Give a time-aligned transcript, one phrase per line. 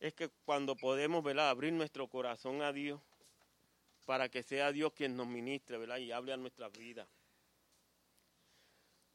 [0.00, 1.50] Es que cuando podemos, ¿verdad?
[1.50, 3.00] Abrir nuestro corazón a Dios
[4.06, 5.98] para que sea Dios quien nos ministre, ¿verdad?
[5.98, 7.06] Y hable a nuestras vidas.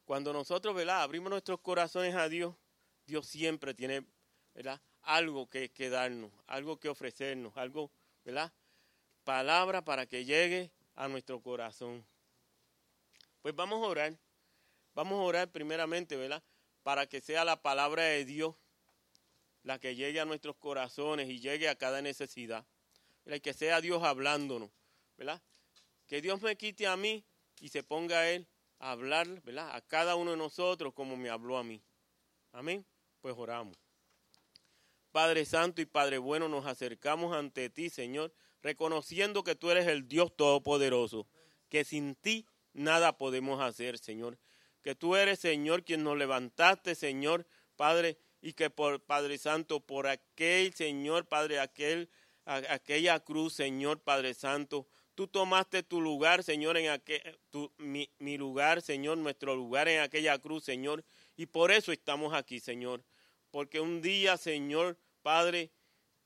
[0.04, 1.02] Cuando nosotros, ¿verdad?
[1.02, 2.54] Abrimos nuestros corazones a Dios,
[3.06, 4.04] Dios siempre tiene,
[4.54, 4.80] ¿verdad?
[5.02, 7.90] Algo que, que darnos, algo que ofrecernos, algo,
[8.24, 8.52] ¿verdad?
[9.24, 12.06] Palabra para que llegue a nuestro corazón.
[13.42, 14.18] Pues vamos a orar.
[14.94, 16.42] Vamos a orar primeramente, ¿verdad?
[16.82, 18.54] Para que sea la palabra de Dios
[19.64, 22.64] la que llegue a nuestros corazones y llegue a cada necesidad.
[23.24, 23.40] ¿verdad?
[23.40, 24.70] Que sea Dios hablándonos,
[25.16, 25.42] ¿verdad?
[26.06, 27.24] Que Dios me quite a mí
[27.60, 28.46] y se ponga a Él
[28.78, 29.74] a hablar, ¿verdad?
[29.74, 31.82] A cada uno de nosotros como me habló a mí.
[32.52, 32.86] Amén.
[33.20, 33.76] Pues oramos.
[35.10, 40.08] Padre Santo y Padre Bueno, nos acercamos ante ti, Señor, reconociendo que tú eres el
[40.08, 41.26] Dios Todopoderoso,
[41.68, 44.38] que sin ti nada podemos hacer, Señor.
[44.82, 50.06] Que tú eres, Señor, quien nos levantaste, Señor, Padre, y que por Padre Santo, por
[50.06, 52.10] aquel Señor, Padre, aquel,
[52.44, 57.38] aquella cruz, Señor, Padre Santo, tú tomaste tu lugar, Señor, en aquel,
[57.78, 61.06] mi, mi lugar, Señor, nuestro lugar en aquella cruz, Señor,
[61.38, 63.02] y por eso estamos aquí, Señor,
[63.50, 65.70] porque un día, Señor, Padre,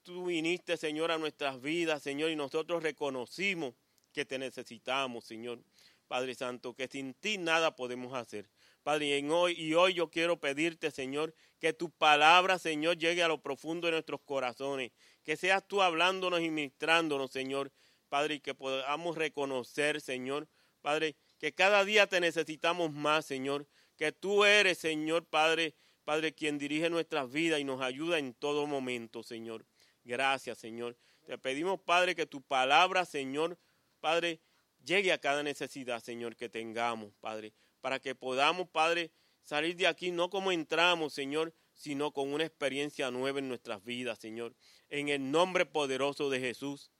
[0.02, 3.74] tú viniste, Señor, a nuestras vidas, Señor, y nosotros reconocimos
[4.12, 5.60] que te necesitamos, Señor.
[6.08, 8.48] Padre Santo, que sin ti nada podemos hacer.
[8.88, 13.22] Padre, y, en hoy, y hoy yo quiero pedirte, Señor, que tu palabra, Señor, llegue
[13.22, 14.92] a lo profundo de nuestros corazones.
[15.24, 17.70] Que seas tú hablándonos y ministrándonos, Señor.
[18.08, 20.48] Padre, y que podamos reconocer, Señor,
[20.80, 23.68] Padre, que cada día te necesitamos más, Señor.
[23.98, 28.66] Que tú eres, Señor, Padre, Padre, quien dirige nuestras vidas y nos ayuda en todo
[28.66, 29.66] momento, Señor.
[30.02, 30.96] Gracias, Señor.
[31.26, 33.58] Te pedimos, Padre, que tu palabra, Señor,
[34.00, 34.40] Padre,
[34.82, 39.10] llegue a cada necesidad, Señor, que tengamos, Padre, para que podamos, Padre,
[39.42, 44.18] salir de aquí no como entramos, Señor, sino con una experiencia nueva en nuestras vidas,
[44.18, 44.54] Señor.
[44.88, 46.90] En el nombre poderoso de Jesús.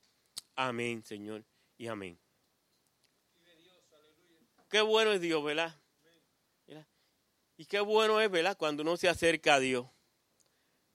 [0.54, 1.44] Amén, Señor,
[1.76, 2.18] y amén.
[4.68, 5.74] Qué bueno es Dios, ¿verdad?
[7.58, 8.56] Y qué bueno es, ¿verdad?
[8.56, 9.86] Cuando uno se acerca a Dios.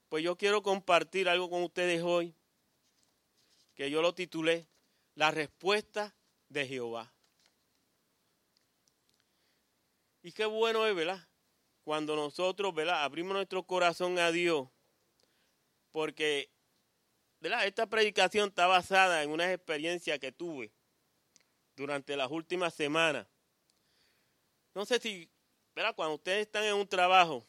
[0.07, 2.35] Pues yo quiero compartir algo con ustedes hoy,
[3.75, 4.69] que yo lo titulé
[5.13, 6.16] La respuesta
[6.47, 7.12] de Jehová.
[10.23, 11.19] Y qué bueno es, ¿verdad?
[11.84, 13.03] Cuando nosotros, ¿verdad?
[13.03, 14.69] Abrimos nuestro corazón a Dios.
[15.91, 16.50] Porque,
[17.41, 17.67] ¿verdad?
[17.67, 20.72] Esta predicación está basada en una experiencia que tuve
[21.75, 23.28] durante las últimas semanas.
[24.73, 25.29] No sé si,
[25.75, 25.94] ¿verdad?
[25.94, 27.45] Cuando ustedes están en un trabajo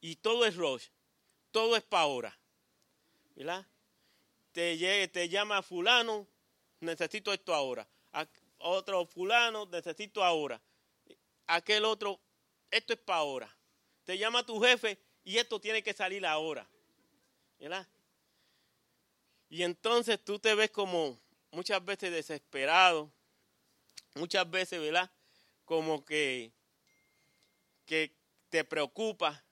[0.00, 0.86] y todo es rush,
[1.50, 2.38] todo es para ahora,
[3.34, 3.66] ¿verdad?
[4.52, 6.28] Te, te llama fulano,
[6.78, 7.88] necesito esto ahora.
[8.66, 10.58] Otro fulano, necesito ahora.
[11.46, 12.18] Aquel otro,
[12.70, 13.56] esto es para ahora.
[14.04, 16.66] Te llama tu jefe y esto tiene que salir ahora.
[17.58, 17.86] ¿Verdad?
[19.50, 21.20] Y entonces tú te ves como
[21.50, 23.12] muchas veces desesperado,
[24.14, 25.10] muchas veces, ¿verdad?
[25.66, 26.50] Como que,
[27.84, 28.16] que
[28.48, 29.44] te preocupa.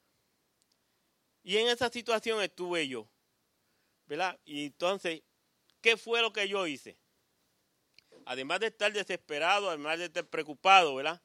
[1.43, 3.07] Y en esa situación estuve yo,
[4.07, 4.41] ¿verdad?
[4.47, 5.21] Y entonces,
[5.83, 7.02] ¿qué fue lo que yo hice?
[8.27, 11.23] Además de estar desesperado, además de estar preocupado, ¿verdad?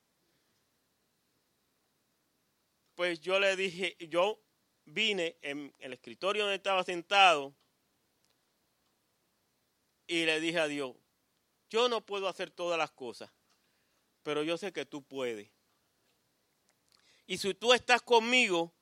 [2.95, 4.41] Pues yo le dije, yo
[4.85, 7.55] vine en el escritorio donde estaba sentado
[10.07, 10.95] y le dije a Dios,
[11.69, 13.31] yo no puedo hacer todas las cosas,
[14.23, 15.51] pero yo sé que tú puedes.
[17.27, 18.73] Y si tú estás conmigo,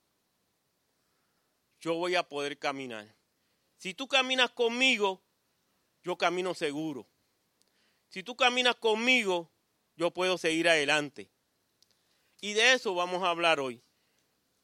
[1.80, 3.16] yo voy a poder caminar.
[3.78, 5.24] Si tú caminas conmigo,
[6.04, 7.10] yo camino seguro
[8.16, 9.52] si tú caminas conmigo,
[9.98, 11.30] yo puedo seguir adelante.
[12.40, 13.84] Y de eso vamos a hablar hoy,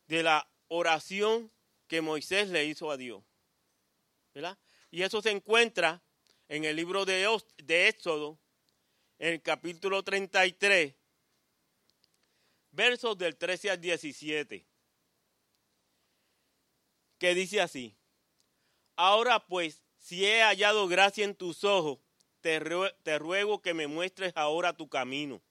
[0.07, 1.51] de la oración
[1.89, 3.21] que Moisés le hizo a Dios.
[4.89, 6.01] Y eso se encuentra
[6.47, 8.39] en el libro de, de Éxodo,
[9.19, 10.95] en el capítulo 33,
[12.71, 14.65] versos del 13 al 17,
[17.17, 17.97] que dice así,
[18.95, 21.99] ahora pues, si he hallado gracia en tus ojos,
[22.41, 22.59] te,
[23.19, 25.41] ruego que me muestres ahora tu camino,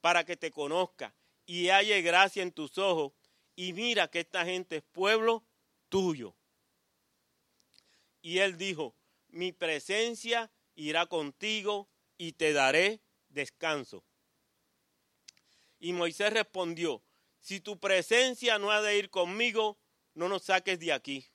[0.00, 1.14] para que te conozca
[1.46, 3.12] y haya gracia en tus ojos,
[3.56, 5.44] y mira que esta gente es pueblo
[5.88, 6.34] tuyo.
[8.22, 8.94] Y él dijo,
[9.28, 14.04] mi presencia irá contigo y te daré descanso.
[15.78, 17.02] Y Moisés respondió,
[17.40, 19.78] si tu presencia no ha de ir conmigo,
[20.14, 21.26] no nos saques de aquí.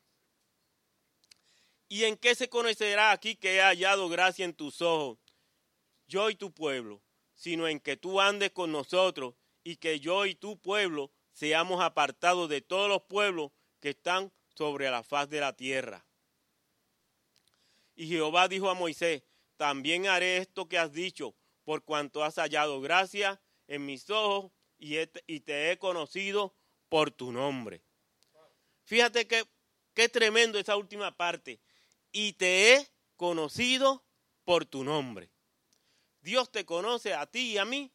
[1.90, 5.18] ¿Y en qué se conocerá aquí que he hallado gracia en tus ojos,
[6.08, 7.02] yo y tu pueblo?
[7.34, 9.34] Sino en que tú andes con nosotros
[9.64, 14.92] y que yo y tu pueblo seamos apartados de todos los pueblos que están sobre
[14.92, 16.06] la faz de la tierra.
[17.96, 19.24] Y Jehová dijo a Moisés,
[19.58, 25.06] también haré esto que has dicho, por cuanto has hallado gracia en mis ojos y,
[25.06, 26.56] te he conocido
[26.88, 27.82] por tu nombre.
[28.84, 29.44] Fíjate que
[29.94, 31.60] qué tremendo esa última parte.
[32.12, 34.04] Y te he conocido
[34.46, 35.30] por tu nombre.
[36.22, 37.92] Dios te conoce a ti y a mí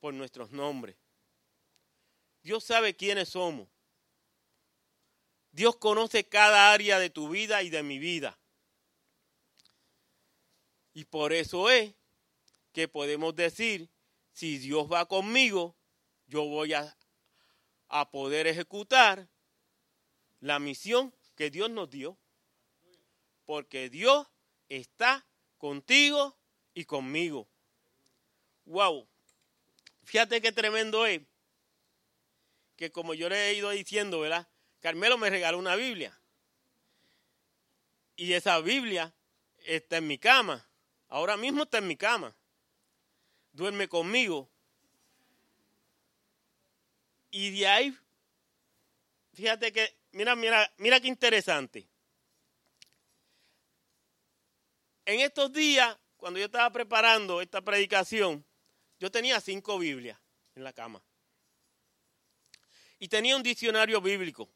[0.00, 0.96] por nuestros nombres.
[2.42, 3.68] Dios sabe quiénes somos.
[5.52, 8.38] Dios conoce cada área de tu vida y de mi vida.
[10.94, 11.94] Y por eso es
[12.72, 13.90] que podemos decir,
[14.32, 15.76] si Dios va conmigo,
[16.26, 16.96] yo voy a,
[17.88, 19.28] a poder ejecutar
[20.40, 22.18] la misión que Dios nos dio.
[23.52, 24.26] Porque Dios
[24.70, 25.26] está
[25.58, 26.38] contigo
[26.72, 27.50] y conmigo.
[28.64, 29.06] Wow.
[30.04, 31.20] Fíjate qué tremendo es.
[32.76, 34.48] Que como yo le he ido diciendo, ¿verdad?
[34.80, 36.18] Carmelo me regaló una Biblia.
[38.16, 39.14] Y esa Biblia
[39.66, 40.66] está en mi cama.
[41.08, 42.34] Ahora mismo está en mi cama.
[43.52, 44.48] Duerme conmigo.
[47.30, 47.98] Y de ahí,
[49.34, 51.91] fíjate que, mira, mira, mira qué interesante.
[55.04, 58.44] En estos días, cuando yo estaba preparando esta predicación,
[59.00, 60.18] yo tenía cinco Biblias
[60.54, 61.02] en la cama.
[62.98, 64.48] Y tenía un diccionario bíblico.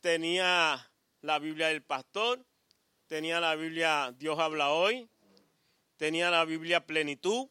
[0.00, 0.88] Tenía
[1.20, 2.44] la Biblia del pastor,
[3.06, 5.08] tenía la Biblia Dios habla hoy,
[5.96, 7.48] tenía la Biblia plenitud,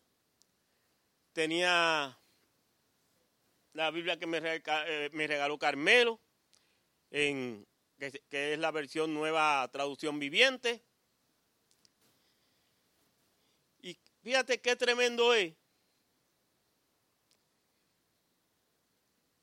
[1.33, 2.17] tenía
[3.73, 6.19] la Biblia que me eh, regaló Carmelo,
[7.09, 7.65] en,
[8.29, 10.83] que es la versión nueva traducción viviente.
[13.81, 15.53] Y fíjate qué tremendo es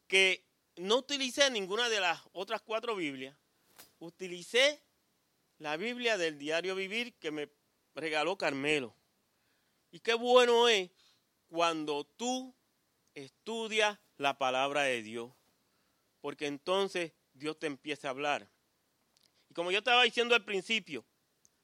[0.09, 0.45] que
[0.77, 3.37] no utilicé ninguna de las otras cuatro Biblias.
[4.01, 4.83] Utilicé
[5.59, 7.49] la Biblia del diario vivir que me
[7.95, 8.95] regaló Carmelo.
[9.91, 10.91] Y qué bueno es
[11.49, 12.55] cuando tú
[13.15, 15.33] estudias la palabra de Dios.
[16.21, 18.49] Porque entonces Dios te empieza a hablar.
[19.49, 21.05] Y como yo estaba diciendo al principio,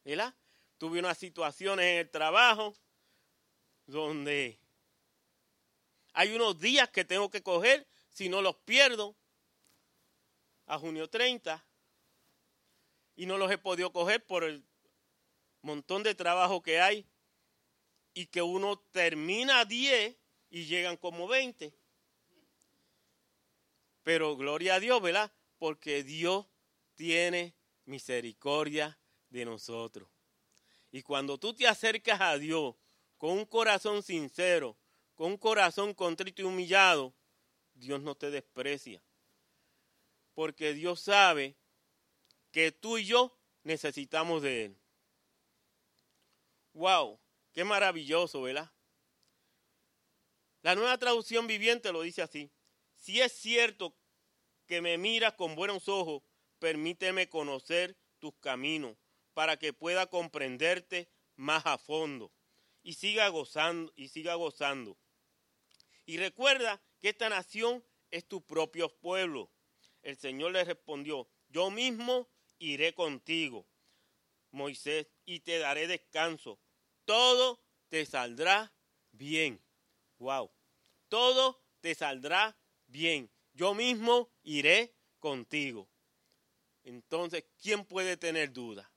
[0.05, 0.35] ¿verdad?
[0.79, 2.75] Tuve unas situaciones en el trabajo
[3.87, 4.59] donde
[6.12, 9.17] hay unos días que tengo que coger, si no los pierdo,
[10.67, 11.65] a junio 30,
[13.17, 14.65] y no los he podido coger por el
[15.62, 17.06] montón de trabajo que hay,
[18.15, 20.17] y que uno termina a 10
[20.50, 21.75] y llegan como 20.
[24.05, 25.32] Pero gloria a Dios, ¿verdad?
[25.64, 26.46] Porque Dios
[26.94, 27.55] tiene
[27.87, 28.99] misericordia
[29.31, 30.11] de nosotros.
[30.93, 32.75] Y cuando tú te acercas a Dios
[33.16, 34.76] con un corazón sincero,
[35.14, 37.14] con un corazón contrito y humillado,
[37.72, 39.02] Dios no te desprecia.
[40.34, 41.56] Porque Dios sabe
[42.50, 44.76] que tú y yo necesitamos de Él.
[46.75, 47.19] ¡Wow!
[47.55, 48.70] ¡Qué maravilloso, ¿verdad?
[50.60, 52.50] La nueva traducción viviente lo dice así.
[52.96, 53.96] Si es cierto
[54.66, 56.22] que me miras con buenos ojos,
[56.58, 58.96] permíteme conocer tus caminos
[59.34, 62.32] para que pueda comprenderte más a fondo
[62.82, 64.96] y siga gozando y siga gozando.
[66.06, 69.50] Y recuerda que esta nación es tu propio pueblo.
[70.02, 73.67] El Señor le respondió, yo mismo iré contigo,
[74.50, 76.60] Moisés, y te daré descanso.
[77.05, 78.72] Todo te saldrá
[79.12, 79.62] bien.
[80.19, 80.50] Wow.
[81.08, 83.33] Todo te saldrá bien.
[83.55, 85.89] Yo mismo iré contigo.
[86.82, 88.91] Entonces, ¿quién puede tener duda?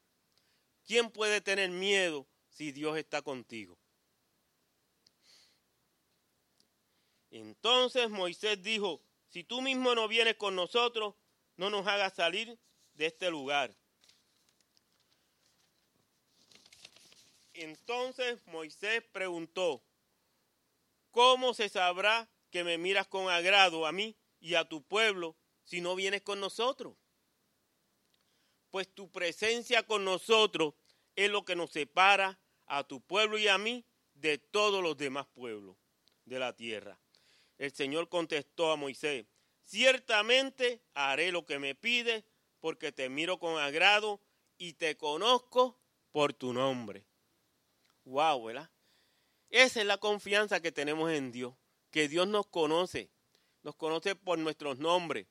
[0.86, 3.78] ¿Quién puede tener miedo si Dios está contigo?
[7.30, 11.16] Entonces Moisés dijo, si tú mismo no vienes con nosotros,
[11.56, 12.58] no nos hagas salir
[12.94, 13.76] de este lugar.
[17.54, 19.84] Entonces Moisés preguntó,
[21.12, 25.82] ¿cómo se sabrá que me miras con agrado a mí y a tu pueblo si
[25.82, 26.96] no vienes con nosotros?
[28.70, 30.74] pues tu presencia con nosotros
[31.16, 35.26] es lo que nos separa a tu pueblo y a mí de todos los demás
[35.28, 35.78] pueblos
[36.26, 37.00] de la tierra.
[37.58, 39.26] El Señor contestó a Moisés,
[39.64, 42.24] ciertamente haré lo que me pides,
[42.60, 44.22] porque te miro con agrado
[44.58, 45.80] y te conozco
[46.12, 47.06] por tu nombre.
[48.04, 48.70] Wow, ¿verdad?
[49.50, 51.56] Esa es la confianza que tenemos en Dios,
[51.90, 53.10] que Dios nos conoce,
[53.64, 55.28] nos conoce por nuestros nombres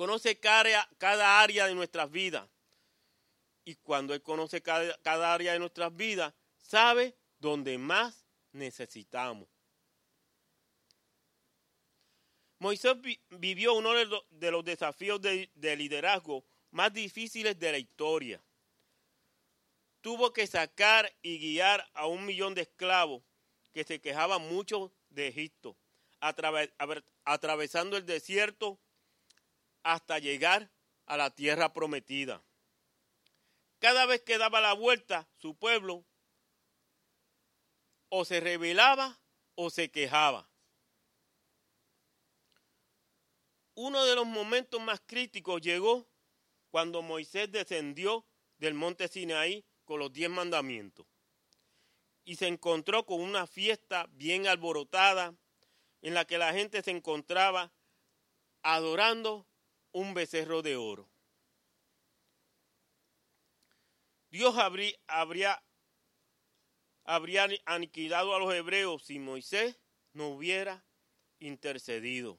[0.00, 2.48] conoce cada, área de nuestras vidas.
[3.66, 9.46] Y cuando Él conoce cada, área de nuestras vidas, sabe dónde más necesitamos.
[12.58, 12.96] Moisés
[13.28, 13.92] vivió uno
[14.30, 18.42] de los desafíos de, liderazgo más difíciles de la historia.
[20.00, 23.22] Tuvo que sacar y guiar a un millón de esclavos
[23.74, 25.76] que se quejaban mucho de Egipto,
[26.20, 28.78] atravesando el desierto
[29.82, 30.70] hasta llegar
[31.06, 32.42] a la tierra prometida.
[33.78, 36.04] Cada vez que daba la vuelta, su pueblo
[38.10, 39.18] o se rebelaba
[39.54, 40.48] o se quejaba.
[43.74, 46.06] Uno de los momentos más críticos llegó
[46.70, 48.26] cuando Moisés descendió
[48.58, 51.06] del monte Sinaí con los diez mandamientos
[52.24, 55.34] y se encontró con una fiesta bien alborotada
[56.02, 57.72] en la que la gente se encontraba
[58.62, 59.46] adorando
[59.92, 61.10] un becerro de oro.
[64.30, 65.62] Dios habría,
[67.64, 69.76] aniquilado a los hebreos si Moisés
[70.12, 70.84] no hubiera
[71.40, 72.38] intercedido.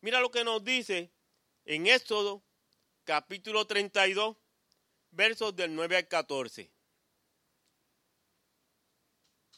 [0.00, 1.12] Mira lo que nos dice
[1.64, 2.44] en Éxodo
[3.04, 4.36] capítulo 32,
[5.10, 6.70] versos del 9 al 14.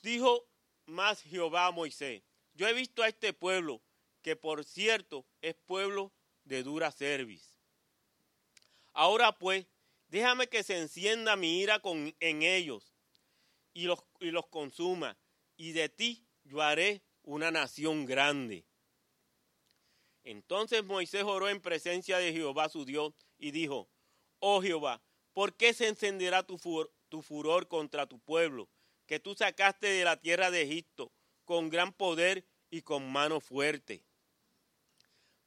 [0.03, 0.47] Dijo
[0.87, 2.23] más Jehová a Moisés,
[2.55, 3.83] yo he visto a este pueblo,
[4.23, 6.13] que por cierto es pueblo
[6.45, 7.59] de dura cerviz.
[8.93, 9.67] Ahora pues,
[10.09, 12.95] déjame que se encienda mi ira con, en ellos
[13.73, 15.19] y los, y los consuma,
[15.57, 18.65] y de ti yo haré una nación grande.
[20.23, 23.89] Entonces Moisés oró en presencia de Jehová su Dios y dijo,
[24.39, 26.59] oh Jehová, ¿por qué se encenderá tu,
[27.09, 28.69] tu furor contra tu pueblo,
[29.07, 31.13] que tú sacaste de la tierra de Egipto
[31.45, 34.05] con gran poder y con mano fuerte?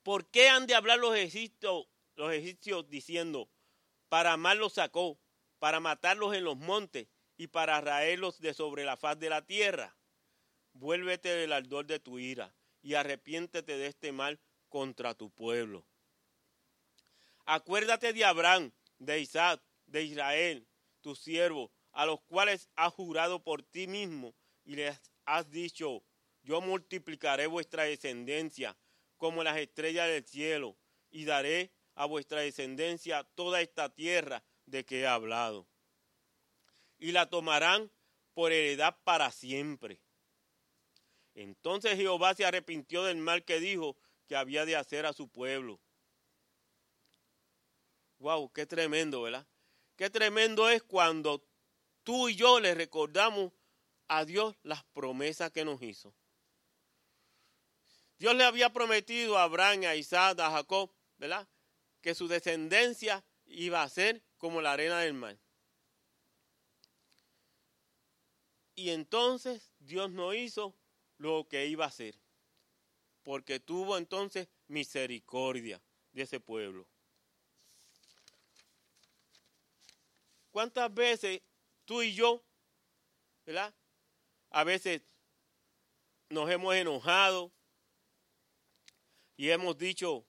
[0.04, 3.50] ¿Por qué han de hablar los egipcios, los egipcios diciendo,
[4.10, 5.20] para mal los sacó,
[5.60, 9.98] para matarlos en los montes y para raerlos de sobre la faz de la tierra?
[10.74, 15.86] Vuélvete del ardor de tu ira y arrepiéntete de este mal contra tu pueblo.
[17.46, 20.68] Acuérdate de Abraham, de Isaac, de Israel,
[21.02, 26.04] tu siervo, a los cuales has jurado por ti mismo y les has dicho,
[26.44, 28.78] yo multiplicaré vuestra descendencia
[29.18, 30.78] como las estrellas del cielo
[31.10, 35.68] y daré a vuestra descendencia toda esta tierra de que he hablado.
[37.00, 37.92] Y la tomarán
[38.36, 40.00] por heredad para siempre.
[41.34, 45.80] Entonces Jehová se arrepintió del mal que dijo que había de hacer a su pueblo.
[48.20, 49.48] Wow, qué tremendo, ¿verdad?
[49.96, 51.44] Qué tremendo es cuando
[52.08, 53.52] tú y yo le recordamos
[54.08, 56.16] a Dios las promesas que nos hizo.
[58.18, 61.46] Dios le había prometido a Abraham, a Isaac, a Jacob, ¿verdad?
[62.00, 65.38] Que su descendencia iba a ser como la arena del mar.
[68.74, 70.74] Y entonces Dios no hizo
[71.18, 72.16] lo que iba a hacer
[73.22, 75.82] porque tuvo entonces misericordia
[76.14, 76.88] de ese pueblo.
[80.52, 81.42] ¿Cuántas veces
[81.88, 82.44] tú y yo,
[83.46, 83.74] ¿verdad?
[84.50, 85.02] A veces
[86.30, 87.52] nos hemos enojado
[89.38, 90.28] y hemos dicho,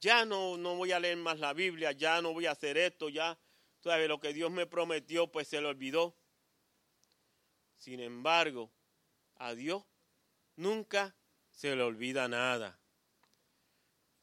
[0.00, 3.08] ya no, no voy a leer más la Biblia, ya no voy a hacer esto,
[3.08, 3.38] ya,
[3.80, 4.06] ¿sabes?
[4.06, 6.14] Lo que Dios me prometió, pues se lo olvidó.
[7.78, 8.70] Sin embargo,
[9.36, 9.82] a Dios
[10.56, 11.16] nunca
[11.50, 12.78] se le olvida nada.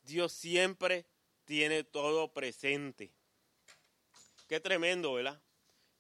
[0.03, 1.08] Dios siempre
[1.46, 3.12] tiene todo presente.
[4.48, 5.42] Qué tremendo, ¿verdad?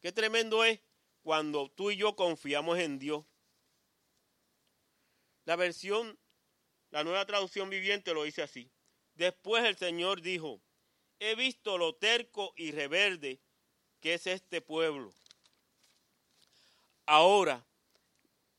[0.01, 0.79] Qué tremendo es
[1.21, 3.25] cuando tú y yo confiamos en Dios.
[5.45, 6.19] La versión,
[6.91, 8.71] la nueva traducción viviente lo dice así.
[9.13, 10.61] Después el Señor dijo,
[11.19, 13.41] he visto lo terco y reverde
[13.99, 15.13] que es este pueblo.
[17.05, 17.65] Ahora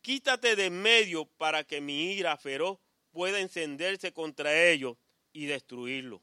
[0.06, 2.78] Quítate de en medio para que mi ira feroz
[3.10, 4.96] pueda encenderse contra ellos
[5.32, 6.20] y destruirlos.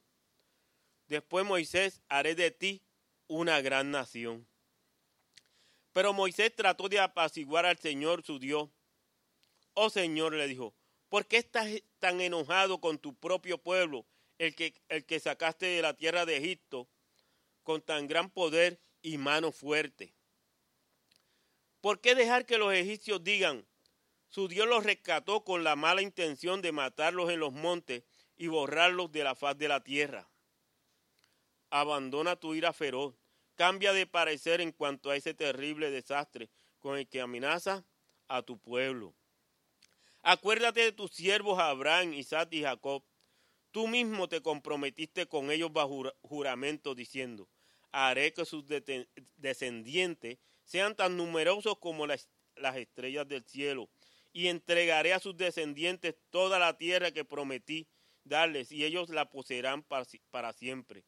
[1.06, 2.82] Después Moisés haré de ti
[3.34, 4.46] una gran nación.
[5.92, 8.68] Pero Moisés trató de apaciguar al Señor su Dios.
[9.74, 10.74] Oh Señor, le dijo,
[11.08, 14.06] ¿por qué estás tan enojado con tu propio pueblo,
[14.38, 16.88] el que, el que sacaste de la tierra de Egipto,
[17.62, 20.14] con tan gran poder y mano fuerte?
[21.80, 23.66] ¿Por qué dejar que los egipcios digan,
[24.34, 28.02] su Dios los rescató con la mala intención de matarlos en los montes
[28.36, 30.28] y borrarlos de la faz de la tierra.
[31.70, 33.14] Abandona tu ira feroz,
[33.56, 37.84] cambia de parecer en cuanto a ese terrible desastre con el que amenaza
[38.28, 39.14] a tu pueblo.
[40.22, 43.02] Acuérdate de tus siervos Abraham, Isaac y Jacob.
[43.70, 47.48] Tú mismo te comprometiste con ellos bajo juramento diciendo,
[47.92, 48.64] haré que sus
[49.36, 53.88] descendientes sean tan numerosos como las, las estrellas del cielo
[54.32, 57.86] y entregaré a sus descendientes toda la tierra que prometí
[58.24, 61.04] darles, y ellos la poseerán para, siempre.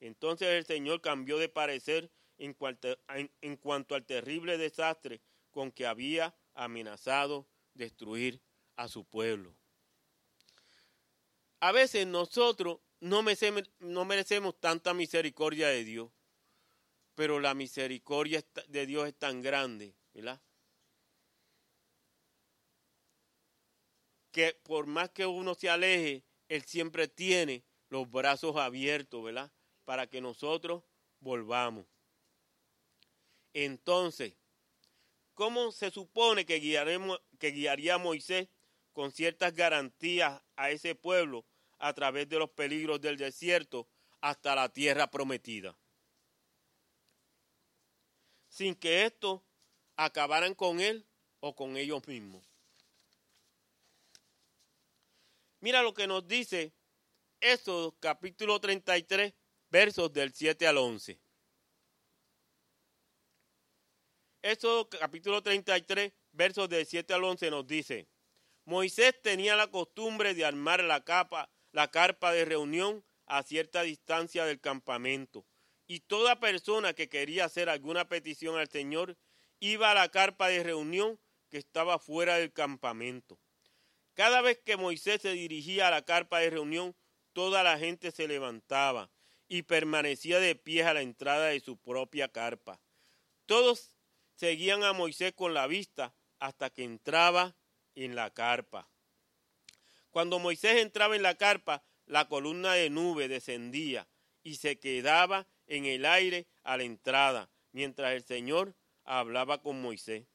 [0.00, 7.48] Entonces el Señor cambió de parecer en cuanto, al terrible desastre con que había amenazado
[7.74, 8.42] destruir
[8.76, 9.56] a su pueblo.
[11.60, 16.10] A veces nosotros no merecemos, no merecemos tanta misericordia de Dios,
[17.14, 20.40] pero la misericordia de Dios es tan grande, ¿verdad?
[24.30, 29.50] Que por más que uno se aleje, Él siempre tiene los brazos abiertos, ¿verdad?
[29.86, 30.84] Para que nosotros
[31.20, 31.86] volvamos.
[33.54, 34.34] Entonces,
[35.32, 38.48] ¿cómo se supone que, guiaremos, que guiaría a Moisés
[38.92, 41.46] con ciertas garantías a ese pueblo
[41.78, 43.86] a través de los peligros del desierto
[44.20, 45.76] hasta la tierra prometida.
[48.48, 49.42] Sin que estos
[49.96, 51.06] acabaran con él
[51.40, 52.42] o con ellos mismos.
[55.60, 56.72] Mira lo que nos dice
[57.40, 59.34] Éxodo capítulo 33,
[59.76, 61.20] versos del 7 al 11.
[64.40, 68.08] Éxodo capítulo 33, versos del 7 al 11 nos dice,
[68.64, 74.46] Moisés tenía la costumbre de armar la capa la carpa de reunión a cierta distancia
[74.46, 75.44] del campamento.
[75.86, 79.18] Y toda persona que quería hacer alguna petición al Señor
[79.60, 83.38] iba a la carpa de reunión que estaba fuera del campamento.
[84.14, 86.96] Cada vez que Moisés se dirigía a la carpa de reunión,
[87.34, 89.10] toda la gente se levantaba
[89.48, 92.80] y permanecía de pie a la entrada de su propia carpa.
[93.46, 93.92] Todos
[94.34, 97.56] seguían a Moisés con la vista hasta que entraba
[97.94, 98.88] en la carpa.
[100.10, 104.08] Cuando Moisés entraba en la carpa, la columna de nube descendía
[104.42, 108.74] y se quedaba en el aire a la entrada, mientras el Señor
[109.04, 110.26] hablaba con Moisés.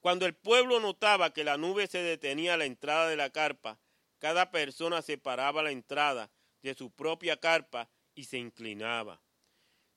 [0.00, 3.78] Cuando el pueblo notaba que la nube se detenía a la entrada de la carpa,
[4.18, 6.30] cada persona separaba la entrada
[6.62, 9.22] de su propia carpa y se inclinaba.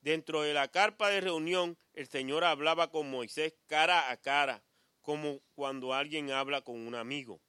[0.02, 4.64] Dentro de la carpa de reunión, el Señor hablaba con Moisés cara a cara,
[5.02, 7.42] como cuando alguien habla con un amigo.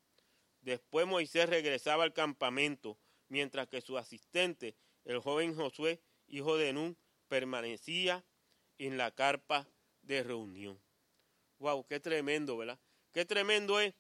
[0.61, 6.99] Después Moisés regresaba al campamento, mientras que su asistente, el joven Josué, hijo de Nun,
[7.29, 8.25] permanecía
[8.79, 9.67] en la carpa
[10.03, 10.81] de reunión.
[11.59, 12.79] Wow, qué tremendo, ¿verdad?
[13.13, 13.95] Qué tremendo es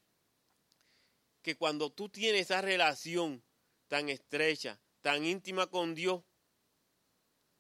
[1.42, 3.42] que cuando tú tienes esa relación
[3.88, 6.24] tan estrecha, tan íntima con Dios,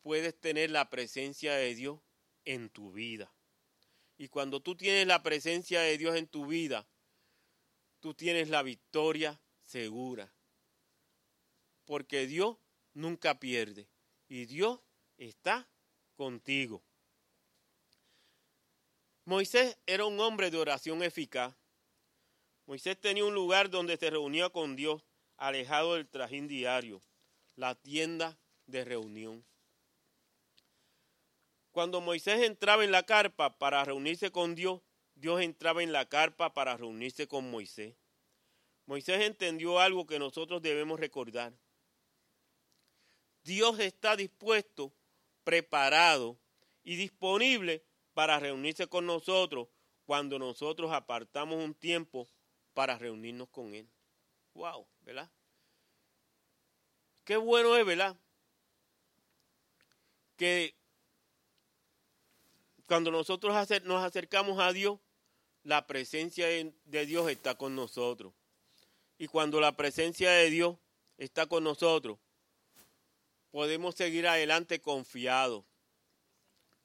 [0.00, 2.00] puedes tener la presencia de Dios
[2.44, 3.34] en tu vida.
[4.16, 6.88] Y cuando tú tienes la presencia de Dios en tu vida,
[8.00, 10.32] tú tienes la victoria segura.
[11.84, 12.58] Porque Dios
[12.94, 13.88] nunca pierde
[14.28, 14.80] y Dios
[15.16, 15.68] está
[16.14, 16.84] contigo.
[19.24, 21.56] Moisés era un hombre de oración eficaz.
[22.66, 25.04] Moisés tenía un lugar donde se reunía con Dios,
[25.36, 27.02] alejado del trajín diario,
[27.62, 29.46] la tienda de reunión.
[31.70, 34.80] Cuando Moisés entraba en la carpa para reunirse con Dios,
[35.14, 37.94] Dios entraba en la carpa para reunirse con Moisés.
[38.86, 41.52] Moisés entendió algo que nosotros debemos recordar.
[43.44, 44.92] Dios está dispuesto,
[45.44, 46.36] preparado
[46.82, 49.68] y disponible para reunirse con nosotros
[50.04, 52.26] cuando nosotros apartamos un tiempo
[52.74, 53.88] para reunirnos con Él.
[54.52, 55.30] Wow, ¿verdad?
[57.24, 58.16] Qué bueno es, ¿verdad?
[60.36, 60.74] Que
[62.86, 63.54] cuando nosotros
[63.84, 64.98] nos acercamos a Dios,
[65.62, 68.34] la presencia de Dios está con nosotros.
[69.18, 70.76] Y cuando la presencia de Dios
[71.16, 72.18] está con nosotros,
[73.52, 75.64] podemos seguir adelante confiados.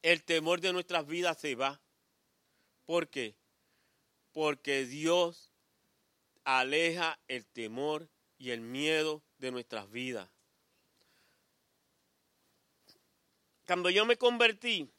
[0.02, 1.80] El temor de nuestras vidas se va.
[2.86, 3.34] ¿Por qué?
[4.32, 5.52] Porque Dios
[6.44, 10.28] aleja el temor y el miedo de nuestras vidas.
[13.66, 14.90] Cuando yo me convertí,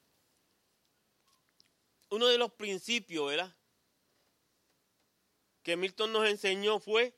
[2.09, 3.55] uno de los principios, ¿verdad?
[5.63, 7.15] Que Milton nos enseñó fue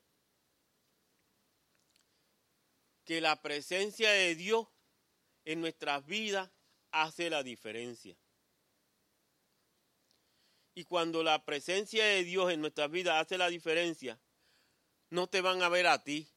[3.05, 4.67] que la presencia de Dios
[5.45, 6.49] en nuestras vidas
[6.91, 8.17] hace la diferencia.
[10.73, 14.19] Y cuando la presencia de Dios en nuestras vidas hace la diferencia,
[15.10, 16.29] no te van a ver a ti,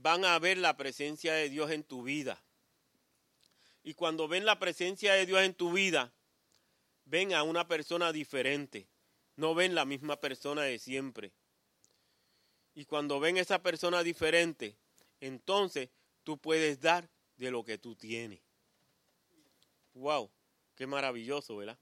[0.00, 2.42] van a ver la presencia de Dios en tu vida.
[3.82, 6.12] Y cuando ven la presencia de Dios en tu vida,
[7.04, 8.88] ven a una persona diferente
[9.38, 11.32] no ven la misma persona de siempre.
[12.74, 14.76] Y cuando ven esa persona diferente,
[15.20, 15.90] entonces
[16.24, 18.40] tú puedes dar de lo que tú tienes.
[19.94, 20.28] ¡Wow!
[20.74, 21.78] Qué maravilloso, ¿verdad?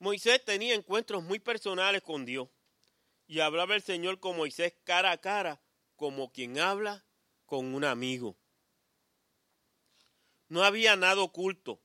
[0.00, 2.48] Moisés tenía encuentros muy personales con Dios
[3.28, 5.60] y hablaba el Señor con Moisés cara a cara,
[5.98, 7.04] como quien habla
[7.44, 8.38] con un amigo.
[10.48, 11.82] No había nada oculto,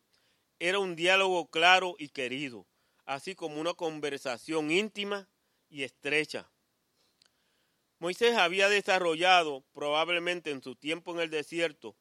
[0.60, 2.68] era un diálogo claro y querido,
[3.06, 5.28] así como una conversación íntima
[5.68, 6.48] y estrecha.
[7.98, 11.98] Moisés había desarrollado, probablemente en su tiempo en el desierto,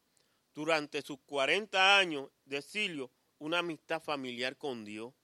[0.55, 5.15] durante sus 40 años de exilio, una amistad familiar con Dios.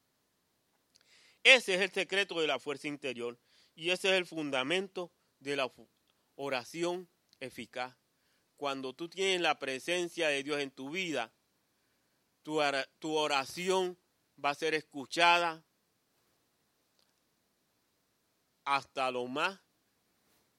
[1.44, 3.38] Ese es el secreto de la fuerza interior
[3.74, 5.64] y ese es el fundamento de la
[6.38, 7.09] oración
[7.40, 7.96] eficaz.
[8.57, 11.33] Cuando tú tienes la presencia de Dios en tu vida,
[12.42, 12.61] tu,
[13.16, 13.98] oración
[14.42, 15.64] va a ser escuchada
[18.64, 19.61] hasta lo más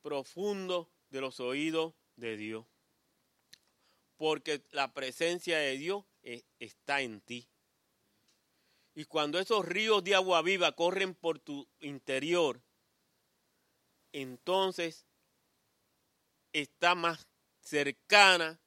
[0.02, 2.66] profundo de los oídos de Dios.
[4.18, 7.50] Porque la presencia de Dios e, está en ti.
[8.94, 12.62] Y cuando esos ríos de agua viva corren por tu interior,
[14.12, 15.06] entonces
[16.54, 17.28] está más
[17.62, 18.60] cercana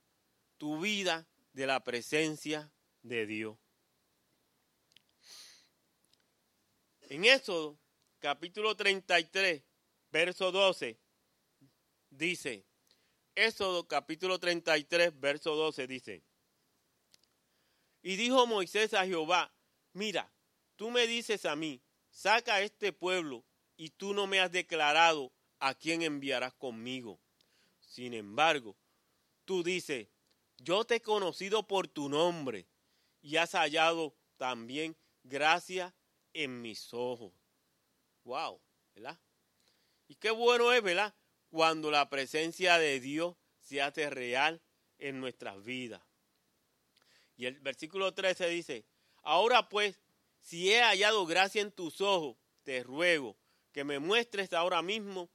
[0.58, 3.58] tu vida de la presencia de Dios.
[7.02, 7.78] En Éxodo,
[8.20, 9.62] capítulo 33,
[10.10, 10.98] verso 12,
[12.10, 12.64] dice,
[13.34, 16.22] Éxodo capítulo 33, verso 12 dice,
[18.02, 19.54] y dijo Moisés a Jehová,
[19.92, 20.32] mira,
[20.76, 23.44] tú me dices a mí, saca a este pueblo,
[23.76, 27.20] y tú no me has declarado a quién enviarás conmigo.
[27.92, 28.74] Sin embargo,
[29.44, 30.08] tú dices,
[30.56, 32.66] yo te he conocido por tu nombre,
[33.20, 35.94] y has hallado también gracia
[36.32, 37.34] en mis ojos.
[38.24, 38.62] Wow,
[38.94, 39.20] ¿verdad?
[40.08, 41.14] Y qué bueno es, ¿verdad?
[41.50, 44.62] Cuando la presencia de Dios se hace real
[44.98, 46.00] en nuestras vidas.
[47.36, 48.86] Y el versículo 13 dice,
[49.22, 50.00] ahora pues,
[50.40, 53.36] si he hallado gracia en tus ojos, te ruego
[53.70, 55.28] que me muestres ahora mismo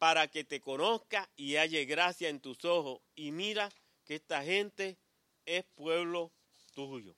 [0.00, 3.02] para que te conozca y halle gracia en tus ojos.
[3.14, 3.70] Y mira
[4.06, 4.96] que esta gente
[5.44, 6.32] es pueblo
[6.74, 7.14] tuyo.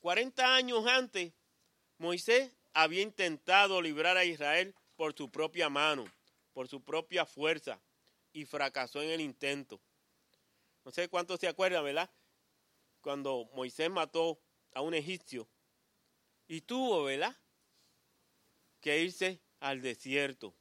[0.00, 1.34] 40 años antes,
[1.98, 6.06] Moisés había intentado librar a Israel por su propia mano,
[6.54, 7.78] por su propia fuerza,
[8.32, 9.82] y fracasó en el intento.
[10.86, 12.10] No sé cuántos se acuerdan, ¿verdad?
[13.02, 14.40] Cuando Moisés mató
[14.72, 15.46] a un egipcio
[16.46, 17.36] y tuvo, ¿verdad?
[18.80, 20.54] Que irse al desierto.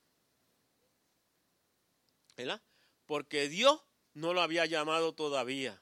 [3.06, 3.82] Porque Dios
[4.13, 5.82] no lo había llamado todavía.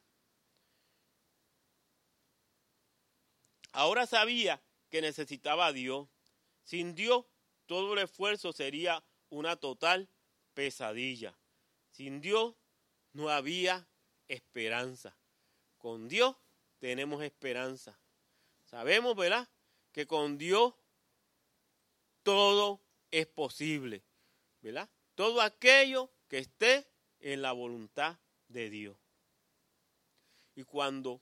[3.72, 6.08] Ahora sabía que necesitaba a Dios.
[6.63, 7.26] Sin Dios,
[7.65, 10.10] todo el esfuerzo sería una total
[10.54, 11.38] pesadilla.
[11.91, 12.56] Sin Dios
[13.13, 13.88] no había
[14.28, 15.18] esperanza.
[15.78, 16.36] Con Dios
[16.80, 18.00] tenemos esperanza.
[18.65, 19.50] Sabemos, ¿verdad?
[19.91, 20.74] Que con Dios
[22.24, 24.04] todo es posible,
[24.62, 24.89] ¿verdad?
[25.15, 26.86] Todo aquello que esté
[27.21, 28.19] en la voluntad
[28.50, 28.98] de Dios.
[30.54, 31.21] Y cuando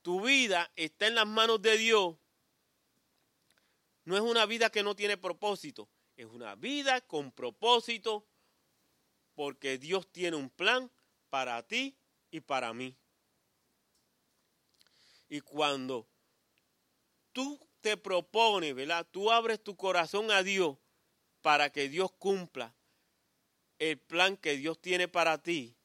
[0.00, 2.16] tu vida está en las manos de Dios,
[4.04, 8.26] no es una vida que no tiene propósito, es una vida con propósito
[9.34, 10.90] porque Dios tiene un plan
[11.28, 11.94] para ti
[12.30, 12.96] y para mí.
[15.28, 16.08] Y cuando
[17.32, 19.06] tú te propones, ¿verdad?
[19.10, 20.78] Tú abres tu corazón a Dios
[21.42, 22.75] para que Dios cumpla
[23.78, 25.76] el plan que Dios tiene para ti,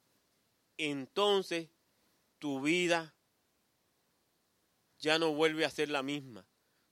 [0.77, 1.69] entonces
[2.39, 3.15] tu vida
[4.99, 6.47] ya no vuelve a ser la misma.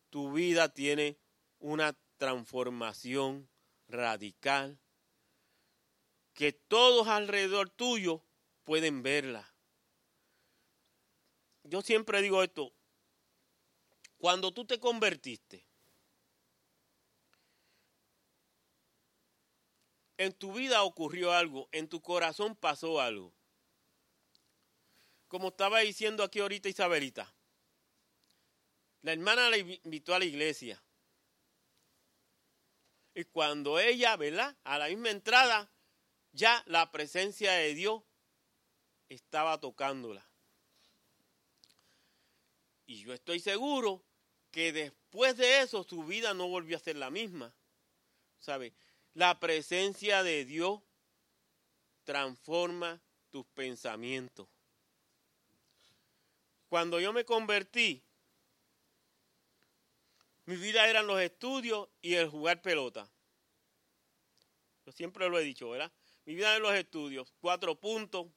[0.10, 1.18] Tu vida tiene
[1.60, 3.50] una transformación
[3.88, 4.80] radical
[6.34, 8.24] que todos alrededor tuyo
[8.64, 9.54] pueden verla.
[11.64, 12.74] Yo siempre digo esto,
[14.18, 15.69] cuando tú te convertiste,
[20.20, 23.34] en tu vida ocurrió algo, en tu corazón pasó algo.
[25.30, 27.34] Como estaba diciendo aquí ahorita Isabelita,
[29.02, 30.84] la hermana la invitó a la iglesia.
[33.16, 34.58] Y cuando ella, ¿verdad?
[34.66, 35.72] A la misma entrada,
[36.34, 38.04] ya la presencia de Dios
[39.08, 40.30] estaba tocándola.
[42.86, 44.04] Y yo estoy seguro
[44.52, 47.56] que después de eso su vida no volvió a ser la misma.
[48.40, 48.74] ¿Sabe?
[49.20, 50.80] La presencia de Dios
[52.06, 54.48] transforma tus pensamientos.
[56.70, 58.02] Cuando yo me convertí,
[60.46, 63.12] mi vida eran los estudios y el jugar pelota.
[64.86, 65.92] Yo siempre lo he dicho, ¿verdad?
[66.24, 68.28] Mi vida en los estudios, cuatro puntos.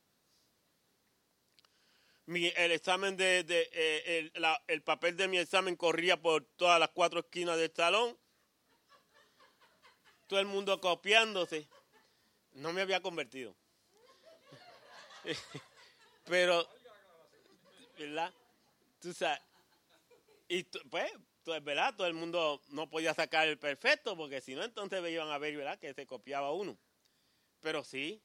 [2.26, 4.32] el examen de, eh,
[4.66, 8.18] el papel de mi examen corría por todas las cuatro esquinas del salón.
[10.32, 11.68] Todo el mundo copiándose.
[12.52, 13.54] No me había convertido.
[16.24, 16.66] Pero,
[17.98, 18.32] ¿verdad?
[18.98, 19.42] Tú sabes.
[20.48, 21.12] Y pues,
[21.44, 21.94] ¿verdad?
[21.94, 25.54] Todo el mundo no podía sacar el perfecto, porque si no, entonces iban a ver,
[25.54, 25.78] ¿verdad?
[25.78, 26.78] Que se copiaba uno.
[27.60, 28.22] Pero sí.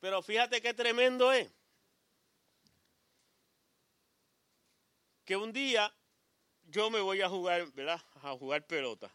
[0.00, 1.52] Pero fíjate qué tremendo es.
[5.26, 5.94] Que un día
[6.62, 8.00] yo me voy a jugar, ¿verdad?
[8.22, 9.14] A jugar pelota.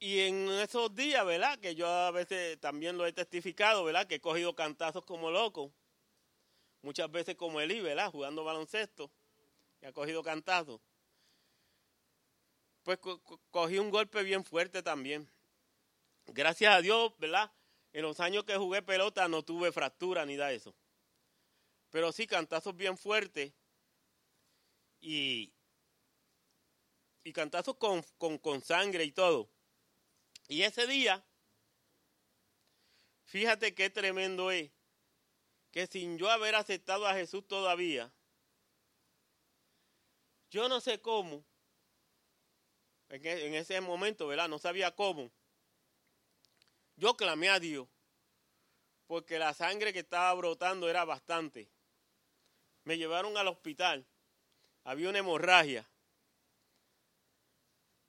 [0.00, 1.58] Y en esos días, ¿verdad?
[1.60, 4.06] Que yo a veces también lo he testificado, ¿verdad?
[4.06, 5.72] Que he cogido cantazos como loco.
[6.82, 8.10] Muchas veces como Eli, ¿verdad?
[8.10, 9.12] Jugando baloncesto.
[9.82, 10.80] Y ha cogido cantazos.
[12.82, 15.30] Pues co- co- cogí un golpe bien fuerte también.
[16.26, 17.52] Gracias a Dios, ¿verdad?
[17.92, 20.74] En los años que jugué pelota no tuve fractura ni de eso.
[21.90, 23.52] Pero sí, cantazos bien fuertes.
[25.00, 25.52] Y,
[27.22, 29.48] y cantazos con, con, con sangre y todo.
[30.48, 31.24] Y ese día,
[33.26, 34.72] fíjate qué tremendo es,
[35.70, 38.12] que sin yo haber aceptado a Jesús todavía,
[40.50, 41.44] yo no sé cómo,
[43.10, 44.48] en e- en ese momento, ¿verdad?
[44.48, 45.30] No sabía cómo.
[46.96, 47.88] Yo clamé a Dios,
[49.08, 51.68] porque la sangre que estaba brotando era bastante.
[52.82, 54.04] Me llevaron al hospital,
[54.84, 55.88] había una hemorragia.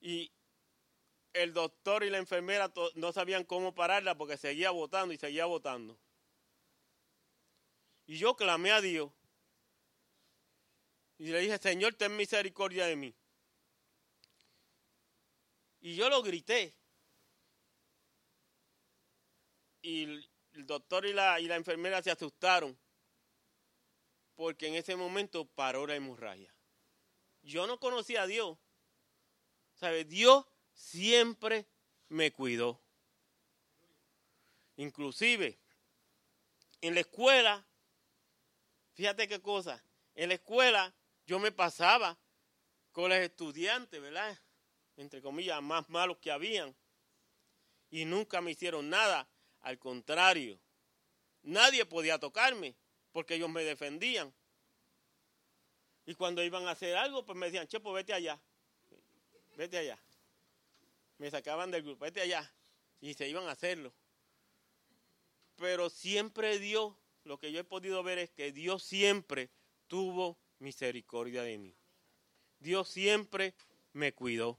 [0.01, 0.31] Y
[1.43, 5.97] el doctor y la enfermera no sabían cómo pararla porque seguía botando y seguía botando.
[8.05, 9.11] Y yo clamé a Dios.
[11.17, 13.15] Y le dije, Señor, ten misericordia de mí.
[15.81, 16.75] Y yo lo grité.
[19.81, 20.29] Y el,
[20.65, 22.77] doctor y la, y la enfermera se asustaron.
[24.35, 26.53] Porque en ese momento paró la hemorragia.
[27.41, 28.57] Yo no conocía a Dios.
[29.75, 30.03] ¿Sabe?
[30.03, 30.45] Dios
[30.79, 31.67] siempre
[32.07, 32.81] me cuidó.
[34.77, 35.59] Inclusive,
[36.81, 37.65] en la escuela,
[38.93, 39.83] fíjate qué cosa,
[40.15, 40.93] en la escuela
[41.25, 42.17] yo me pasaba
[42.93, 44.39] con los estudiantes, ¿verdad?
[44.95, 46.75] Entre comillas, más malos que habían.
[47.91, 49.27] Y nunca me hicieron nada.
[49.61, 50.59] Al contrario,
[51.41, 52.75] nadie podía tocarme
[53.11, 54.33] porque ellos me defendían.
[56.05, 58.41] Y cuando iban a hacer algo, pues me decían, Chepo, vete allá.
[59.57, 59.99] Vete allá.
[61.19, 62.51] Me sacaban del grupo, vete allá.
[62.99, 63.93] Y se iban a hacerlo.
[65.55, 69.51] Pero siempre Dios, lo que yo he podido ver es que Dios siempre
[69.87, 71.75] tuvo misericordia de mí.
[72.59, 73.53] Dios siempre
[73.93, 74.57] me cuidó.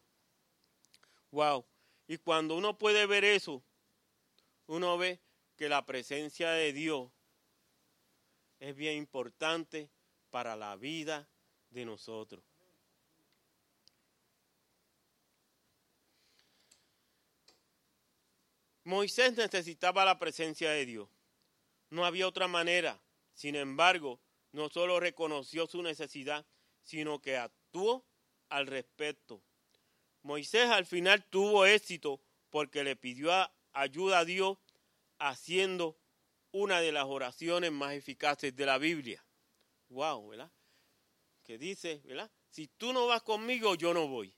[1.31, 1.64] Wow.
[2.07, 3.62] Y cuando uno puede ver eso,
[4.66, 5.20] uno ve
[5.57, 7.11] que la presencia de Dios
[8.59, 9.90] es bien importante
[10.31, 11.29] para la vida
[11.70, 12.44] de nosotros.
[18.85, 21.09] Moisés necesitaba la presencia de Dios.
[21.90, 23.01] No había otra manera.
[23.35, 24.21] Sin embargo,
[24.53, 26.47] no solo reconoció su necesidad,
[26.83, 28.05] sino que actuó
[28.49, 29.43] al respecto.
[30.23, 33.33] Moisés al final tuvo éxito porque le pidió
[33.73, 34.59] ayuda a Dios
[35.19, 35.99] haciendo
[36.53, 39.25] una de las oraciones más eficaces de la Biblia.
[39.88, 40.51] Wow, ¿verdad?
[41.45, 42.31] Que dice, ¿verdad?
[42.51, 44.35] Si tú no vas conmigo, yo no voy.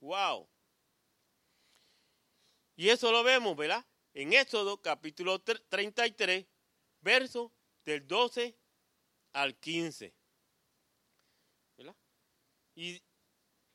[0.00, 0.48] Wow.
[2.76, 3.84] Y eso lo vemos, ¿verdad?
[4.14, 6.46] En Éxodo capítulo tre- 33,
[7.00, 7.52] verso
[7.84, 8.56] del 12
[9.32, 10.14] al 15.
[11.76, 11.96] ¿Verdad?
[12.74, 13.02] Y,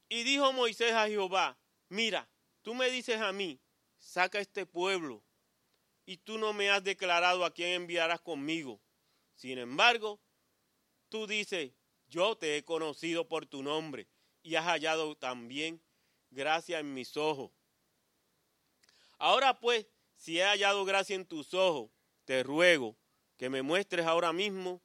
[0.10, 1.57] y dijo Moisés a Jehová,
[1.89, 2.29] mira,
[2.62, 3.60] tú me dices a mí,
[3.97, 5.23] saca este pueblo,
[6.05, 8.79] y tú no me has declarado a quién enviarás conmigo.
[9.36, 10.19] Sin embargo,
[11.10, 11.73] tú dices,
[12.07, 14.07] yo te he conocido por tu nombre,
[14.41, 15.81] y has hallado también
[16.29, 17.51] gracia en mis ojos.
[19.17, 21.91] Ahora pues, si he hallado gracia en tus ojos,
[22.25, 22.97] te ruego
[23.38, 24.82] que me muestres ahora mismo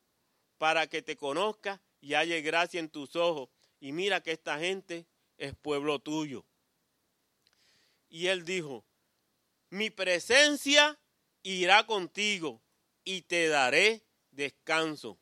[0.59, 3.49] para que te conozca y halle gracia en tus ojos.
[3.81, 5.07] Y mira que esta gente
[5.39, 6.47] es pueblo tuyo.
[8.09, 8.85] Y él dijo,
[9.71, 11.01] mi presencia
[11.43, 12.63] irá contigo
[13.05, 15.19] y te daré descanso.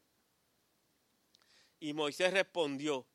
[1.78, 3.06] Y Moisés respondió,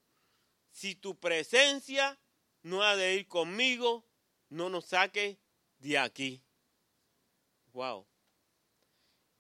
[0.72, 2.20] si tu presencia
[2.64, 4.08] no ha de ir conmigo,
[4.50, 5.38] no nos saques
[5.86, 6.42] de aquí.
[7.72, 8.06] Wow.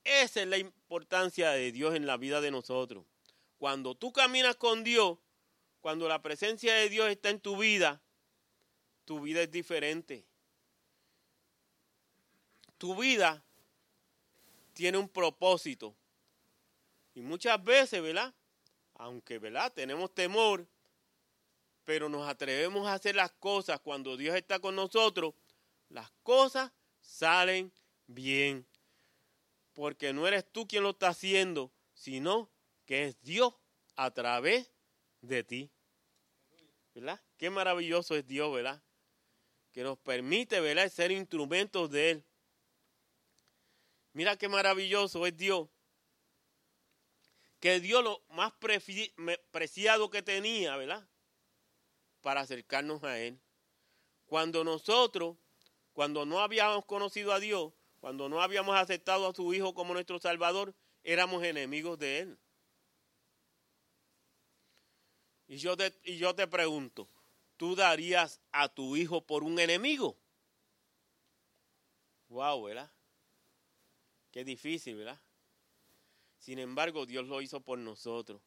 [0.04, 3.06] Esa es la importancia de Dios en la vida de nosotros.
[3.58, 5.18] Cuando tú caminas con Dios,
[5.82, 8.02] cuando la presencia de Dios está en tu vida,
[9.06, 10.26] tu vida es diferente.
[12.78, 13.44] Tu vida
[14.74, 15.96] tiene un propósito.
[17.16, 18.34] Y muchas veces, ¿verdad?
[18.96, 19.74] Aunque, ¿verdad?
[19.74, 20.68] Tenemos temor,
[21.86, 25.34] pero nos atrevemos a hacer las cosas cuando Dios está con nosotros,
[25.89, 26.71] las cosas
[27.02, 27.74] salen
[28.08, 28.67] bien.
[29.74, 32.52] Porque no eres tú quien lo está haciendo, sino
[32.86, 33.54] que es Dios
[33.95, 34.71] a través
[35.21, 35.71] de ti.
[36.93, 37.21] ¿Verdad?
[37.38, 38.82] Qué maravilloso es Dios, ¿verdad?
[39.74, 40.89] Que nos permite, ¿verdad?
[40.89, 42.26] Ser instrumentos de Él.
[44.13, 45.67] Mira qué maravilloso es Dios.
[47.60, 48.54] Que Dios lo más
[49.52, 51.06] preciado que tenía, ¿verdad?
[52.21, 53.41] Para acercarnos a Él.
[54.26, 55.38] Cuando nosotros,
[55.96, 60.20] cuando no habíamos conocido a Dios, cuando no habíamos aceptado a su Hijo como nuestro
[60.20, 62.38] Salvador, éramos enemigos de Él.
[65.48, 67.08] Y yo te, y yo te pregunto,
[67.56, 70.18] ¿tú darías a tu hijo por un enemigo?
[72.28, 72.92] Wow, ¿verdad?
[74.32, 75.22] Qué difícil, ¿verdad?
[76.40, 78.42] Sin embargo, Dios lo hizo por nosotros.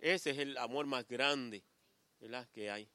[0.00, 1.62] Ese es el amor más grande,
[2.20, 2.48] ¿verdad?
[2.54, 2.88] Que hay.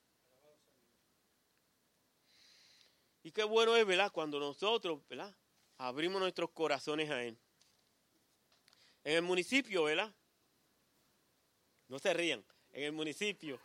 [3.24, 4.12] Y qué bueno es, ¿verdad?
[4.12, 5.36] Cuando nosotros, ¿verdad?
[5.78, 7.38] Abrimos nuestros corazones a Él.
[9.04, 10.14] En el municipio, ¿verdad?
[11.88, 12.44] No se rían.
[12.72, 13.60] En el municipio.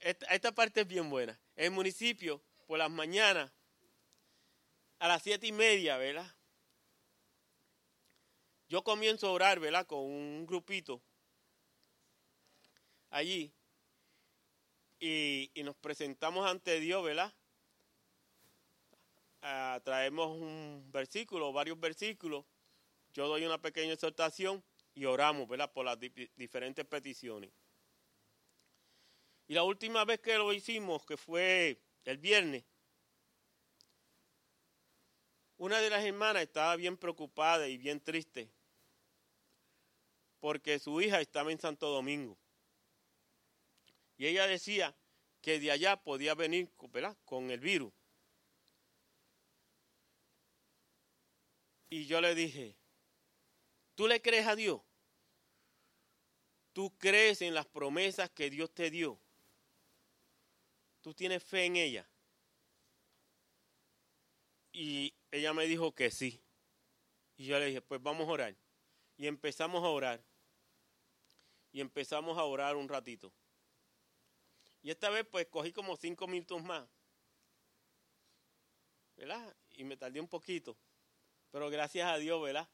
[0.00, 1.38] Esta, parte es bien buena.
[1.56, 3.50] En el municipio, por las mañanas,
[4.98, 6.34] a las siete y media, ¿verdad?
[8.68, 9.86] yo comienzo a orar, ¿verdad?
[9.86, 11.02] Con un grupito
[13.10, 13.52] allí
[15.00, 17.34] y, nos presentamos ante Dios, ¿verdad?
[19.42, 22.44] Ah, traemos un versículo, varios versículos.
[23.12, 24.62] Yo doy una pequeña exhortación
[24.94, 25.72] y oramos, ¿verdad?
[25.72, 25.98] Por las
[26.36, 27.50] diferentes peticiones.
[29.46, 32.64] Y la última vez que lo hicimos, que fue el viernes,
[35.56, 38.50] una de las hermanas estaba bien preocupada y bien triste
[40.40, 42.38] porque su hija estaba en Santo Domingo.
[44.16, 44.96] Y ella decía
[45.40, 46.70] que de allá podía venir
[47.24, 47.92] con el virus.
[51.90, 52.76] Y yo le dije,
[53.94, 54.80] ¿tú le crees a Dios?
[56.72, 59.18] ¿Tú crees en las promesas que Dios te dio?
[61.00, 62.08] ¿Tú tienes fe en ella?
[64.72, 66.40] Y ella me dijo que sí.
[67.36, 68.56] Y yo le dije, pues vamos a orar.
[69.16, 70.22] Y empezamos a orar
[71.72, 73.32] y empezamos a orar un ratito.
[74.82, 76.88] Y esta vez pues cogí como cinco minutos más.
[79.16, 79.56] ¿Verdad?
[79.70, 80.76] Y me tardé un poquito.
[81.50, 82.68] Pero gracias a Dios, ¿verdad?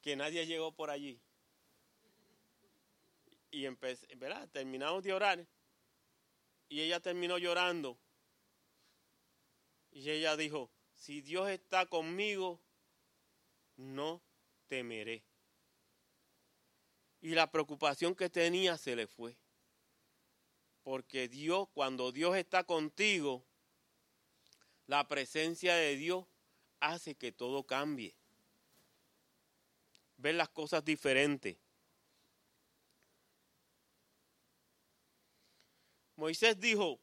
[0.00, 1.20] Que nadie llegó por allí.
[3.50, 4.48] Y empecé, ¿verdad?
[4.50, 5.46] Terminamos de orar.
[6.68, 7.98] Y ella terminó llorando.
[9.90, 12.60] Y ella dijo, si Dios está conmigo,
[13.76, 14.22] no
[14.66, 15.24] temeré
[17.24, 19.34] y la preocupación que tenía se le fue.
[20.82, 23.46] Porque Dios, cuando Dios está contigo,
[24.86, 26.26] la presencia de Dios
[26.92, 28.14] hace que todo cambie.
[30.16, 31.56] Ver las cosas diferentes.
[36.16, 37.00] Moisés dijo,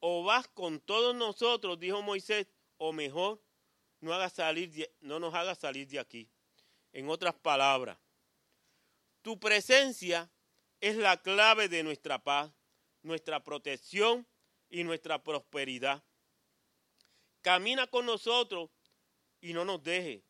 [0.00, 3.42] o vas con todos nosotros, dijo Moisés, o mejor
[4.00, 6.28] no, salir no nos haga salir de aquí.
[6.92, 7.98] En otras palabras,
[9.22, 10.30] tu presencia
[10.80, 12.52] es la clave de nuestra paz,
[13.02, 14.26] nuestra protección
[14.68, 16.04] y nuestra prosperidad.
[17.40, 18.70] Camina con nosotros
[19.44, 20.24] y no nos deje.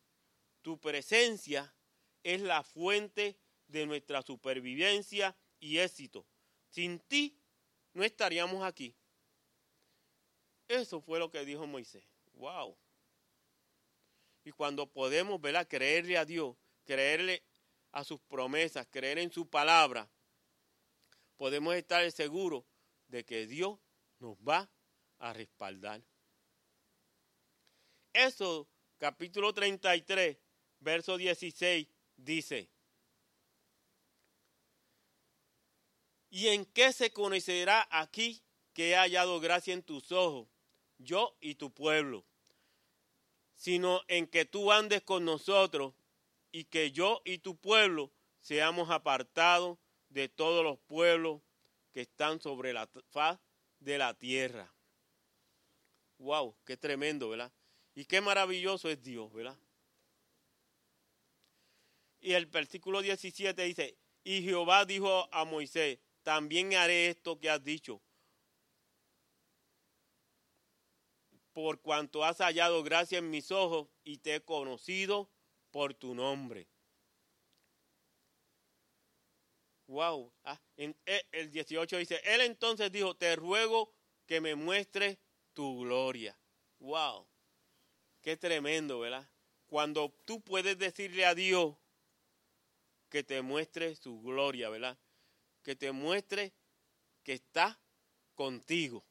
[0.61, 1.73] Tu presencia
[2.21, 6.27] es la fuente de nuestra supervivencia y éxito.
[6.67, 7.39] Sin ti
[7.93, 8.93] no estaríamos aquí.
[10.67, 12.03] Eso fue lo que dijo Moisés.
[12.33, 12.77] Wow.
[14.43, 15.65] Y cuando podemos, ¿verdad?
[15.65, 17.41] Creerle a Dios, creerle
[17.93, 20.11] a sus promesas, creer en su palabra,
[21.37, 22.65] podemos estar seguros
[23.07, 23.79] de que Dios
[24.19, 24.69] nos va
[25.19, 26.03] a respaldar.
[28.11, 28.67] Eso,
[29.05, 30.35] capítulo 33,
[30.79, 32.71] verso 16, dice,
[36.31, 38.41] ¿y en qué se conocerá aquí
[38.73, 40.47] que he hallado gracia en tus ojos,
[40.97, 42.25] yo y tu pueblo?
[43.53, 45.93] Sino en que tú andes con nosotros
[46.51, 49.77] y que yo y tu pueblo seamos apartados
[50.09, 51.43] de todos los pueblos
[51.91, 53.39] que están sobre la faz
[53.77, 54.73] de la tierra.
[56.17, 57.53] Wow, qué tremendo, ¿verdad?
[57.95, 59.57] Y qué maravilloso es Dios, ¿verdad?
[62.19, 67.63] Y el versículo 17 dice, y Jehová dijo a Moisés, también haré esto que has
[67.63, 68.01] dicho,
[71.53, 75.29] por cuanto has hallado gracia en mis ojos y te he conocido
[75.71, 76.67] por tu nombre.
[79.87, 80.33] Wow.
[80.43, 83.93] Ah, en, eh, el 18 dice, él entonces dijo, te ruego
[84.25, 85.19] que me muestre
[85.53, 86.37] tu gloria.
[86.79, 87.27] Wow.
[88.25, 89.29] Qué tremendo, ¿verdad?
[89.67, 91.75] Cuando tú puedes decirle a Dios
[93.07, 94.97] que te muestre su gloria, ¿verdad?
[95.61, 96.51] Que te muestre
[97.21, 97.79] que está
[98.33, 99.05] contigo.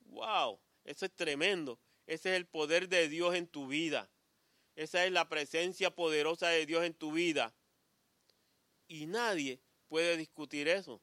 [0.00, 1.80] Wow, eso es tremendo.
[2.06, 4.10] Ese es el poder de Dios en tu vida.
[4.76, 7.54] Esa es la presencia poderosa de Dios en tu vida.
[8.86, 11.00] Y nadie puede discutir eso.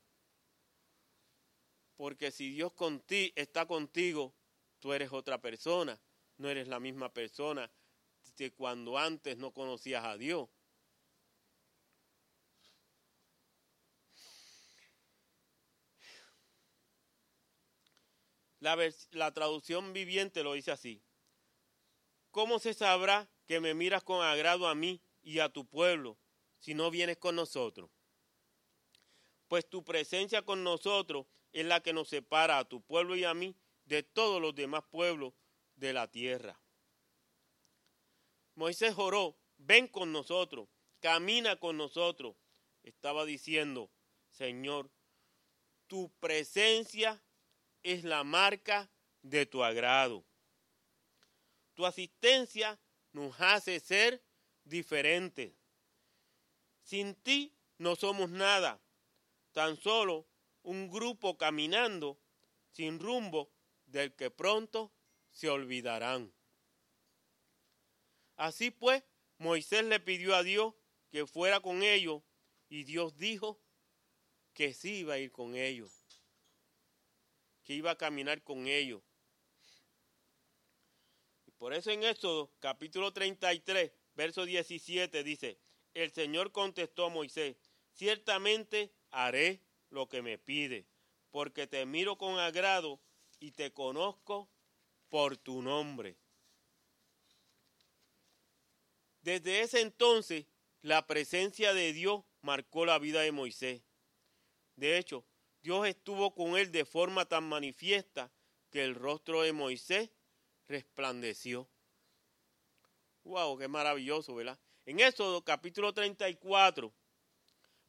[1.96, 4.36] Porque si Dios contigo, está contigo,
[4.78, 6.00] tú eres otra persona.
[6.42, 7.72] No eres la misma persona
[8.36, 10.50] que cuando antes no conocías a Dios.
[18.60, 18.76] La,
[19.12, 21.04] la, traducción viviente lo dice así.
[22.32, 26.18] ¿Cómo se sabrá que me miras con agrado a mí y a tu pueblo
[26.58, 27.92] si no vienes con nosotros?
[29.48, 33.36] Pues tu presencia con nosotros es la que nos separa a tu pueblo y a
[33.36, 35.34] mí de todos los demás pueblos
[35.82, 36.62] de la tierra.
[38.54, 40.70] Moisés oró, ven con nosotros,
[41.00, 42.36] camina con nosotros.
[42.84, 43.90] Estaba diciendo,
[44.30, 44.92] Señor,
[45.88, 47.24] tu presencia
[47.82, 48.92] es la marca
[49.24, 50.24] de tu agrado.
[51.74, 52.80] Tu asistencia
[53.12, 54.24] nos hace ser
[54.64, 55.52] diferentes.
[56.84, 58.80] Sin ti no somos nada,
[59.52, 60.28] tan solo
[60.62, 62.20] un grupo caminando
[62.70, 63.52] sin rumbo
[63.88, 64.94] del que pronto
[65.32, 66.34] se olvidarán.
[68.36, 69.04] Así pues,
[69.38, 70.74] Moisés le pidió a Dios
[71.10, 72.24] que fuera con ellos
[72.70, 73.60] y Dios dijo
[74.54, 75.92] que sí iba a ir con ellos,
[77.64, 79.02] que iba a caminar con ellos.
[81.46, 85.60] Y por eso en Éxodo capítulo 33, verso 17 dice,
[85.94, 87.58] el Señor contestó a Moisés,
[87.94, 90.88] ciertamente haré lo que me pide,
[91.30, 93.02] porque te miro con agrado
[93.40, 94.50] y te conozco
[95.12, 96.18] por tu nombre.
[99.22, 100.46] Desde ese entonces,
[100.82, 103.84] la presencia de Dios marcó la vida de Moisés.
[104.78, 105.26] De hecho,
[105.62, 108.32] Dios estuvo con él de forma tan manifiesta
[108.72, 110.10] que el rostro de Moisés
[110.68, 111.70] resplandeció.
[113.26, 113.60] ¡Wow!
[113.60, 114.58] ¡Qué maravilloso, ¿verdad?
[114.86, 116.92] En Éxodo capítulo 34,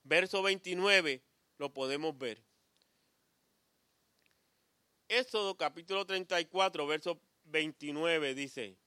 [0.03, 1.23] verso 29,
[1.57, 2.43] lo podemos ver.
[5.13, 8.79] Éxodo capítulo 34, verso 29 dice,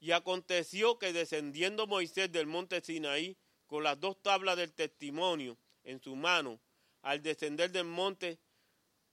[0.00, 6.00] y aconteció que descendiendo Moisés del monte Sinaí con las dos tablas del testimonio en
[6.00, 6.58] su mano,
[7.02, 8.38] al descender del monte,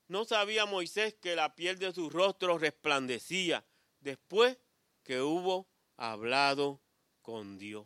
[0.07, 3.65] no sabía Moisés que la piel de su rostro resplandecía
[3.99, 4.57] después
[5.03, 6.79] que hubo hablado
[7.21, 7.85] con Dios.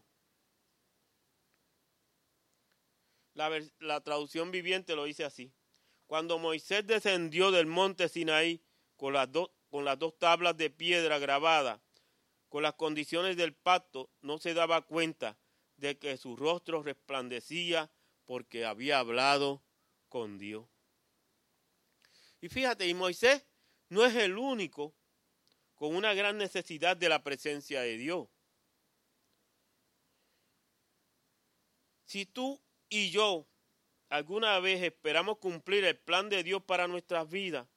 [3.34, 3.50] La,
[3.80, 5.52] la, traducción viviente lo dice así.
[6.06, 8.62] Cuando Moisés descendió del monte Sinaí
[8.98, 9.30] con las,
[9.70, 11.80] con las dos tablas de piedra grabadas,
[12.50, 15.38] con las condiciones del pacto, no se daba cuenta
[15.78, 17.90] de que su rostro resplandecía
[18.26, 19.64] porque había hablado
[20.10, 20.68] con Dios.
[22.42, 23.46] Y fíjate, y Moisés
[23.90, 24.94] no es el único
[25.76, 28.28] con una gran necesidad de la presencia de Dios.
[32.06, 33.48] Si tú y yo
[34.10, 37.68] alguna vez esperamos cumplir el plan de Dios para nuestras vidas,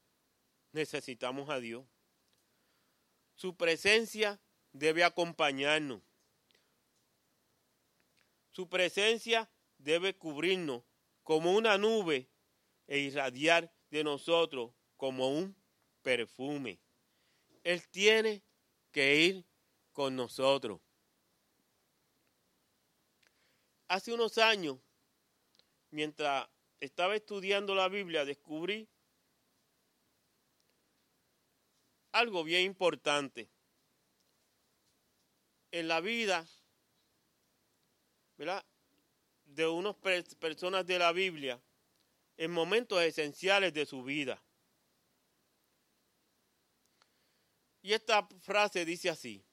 [0.72, 1.84] necesitamos a Dios.
[3.34, 4.40] Su presencia
[4.72, 6.02] debe acompañarnos.
[8.50, 10.82] Su presencia debe cubrirnos
[11.22, 12.28] como una nube
[12.86, 15.56] e irradiar de nosotros como un
[16.02, 16.80] perfume.
[17.62, 18.42] Él tiene
[18.90, 19.46] que ir
[19.92, 20.80] con nosotros.
[23.88, 24.78] Hace unos años,
[25.90, 26.48] mientras
[26.80, 28.88] estaba estudiando la Biblia, descubrí
[32.12, 33.50] algo bien importante.
[35.70, 36.46] En la vida,
[38.36, 38.64] ¿verdad?
[39.44, 39.96] De unas
[40.38, 41.60] personas de la Biblia,
[42.36, 44.42] en momentos esenciales de su vida.
[47.82, 49.44] Y esta frase dice así,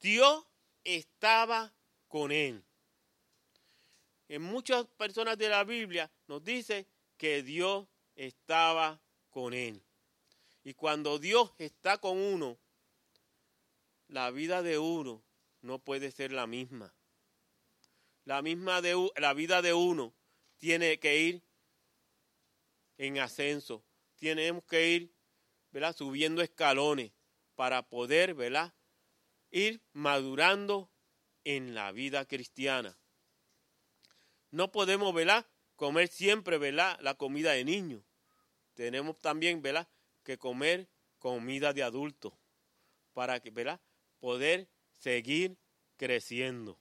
[0.00, 0.46] Dios
[0.82, 1.74] estaba
[2.08, 2.64] con él.
[4.28, 6.86] En muchas personas de la Biblia nos dice
[7.16, 9.82] que Dios estaba con él.
[10.64, 12.58] Y cuando Dios está con uno,
[14.08, 15.22] la vida de uno
[15.60, 16.94] no puede ser la misma.
[18.24, 20.14] La misma de la vida de uno
[20.56, 21.42] tiene que ir
[22.96, 23.84] en ascenso.
[24.16, 25.14] Tenemos que ir,
[25.70, 25.94] ¿verdad?
[25.94, 27.12] subiendo escalones
[27.54, 28.72] para poder, ¿verdad?
[29.50, 30.90] ir madurando
[31.44, 32.98] en la vida cristiana.
[34.50, 35.46] no podemos, ¿verdad?
[35.76, 36.98] Comer siempre, ¿verdad?
[37.00, 38.02] La comida de niños.
[38.74, 39.88] Tenemos también, ¿verdad?
[40.24, 42.32] Que comer comida de adultos
[43.12, 43.80] para que, ¿verdad?
[44.18, 45.56] Poder seguir
[45.96, 46.80] creciendo.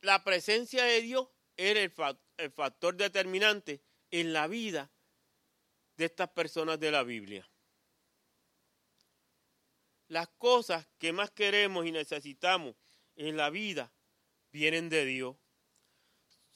[0.00, 4.90] La presencia de Dios era el factor determinante en la vida
[5.96, 7.48] de estas personas de la Biblia.
[10.08, 12.74] Las cosas que más queremos y necesitamos
[13.14, 13.92] en la vida
[14.50, 15.36] vienen de Dios.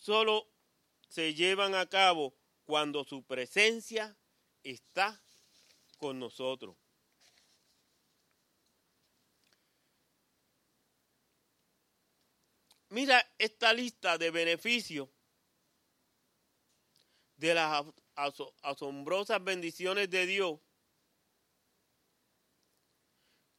[0.06, 0.48] Solo
[1.08, 4.16] se llevan a cabo cuando su presencia
[4.62, 5.20] está
[5.98, 6.76] con nosotros.
[12.90, 15.08] Mira esta lista de beneficios
[17.34, 17.84] de las
[18.62, 20.60] asombrosas bendiciones de Dios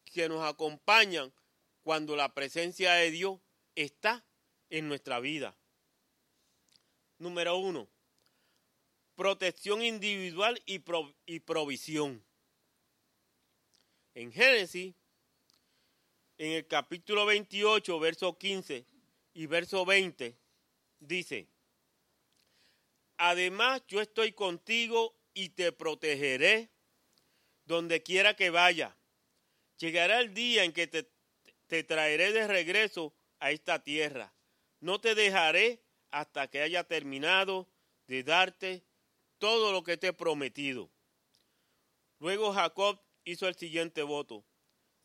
[0.06, 1.34] que nos acompañan
[1.82, 3.38] cuando la presencia de Dios
[3.76, 4.26] está
[4.70, 5.54] en nuestra vida.
[7.20, 7.88] Número uno,
[9.16, 10.80] protección individual y,
[11.40, 12.24] provisión.
[14.14, 14.94] En Génesis,
[16.38, 18.86] en el capítulo 28, verso 15
[19.34, 20.38] y verso 20,
[21.00, 21.48] dice,
[23.18, 26.70] Además yo estoy contigo y te protegeré
[27.66, 28.96] donde quiera que vaya.
[29.80, 34.32] Llegará el día en que te traeré de regreso a esta tierra.
[34.80, 35.82] No te dejaré
[36.12, 37.68] hasta que haya terminado
[38.08, 38.84] de darte
[39.38, 40.90] todo lo que te he prometido.
[42.20, 44.46] Luego Jacob hizo el siguiente voto.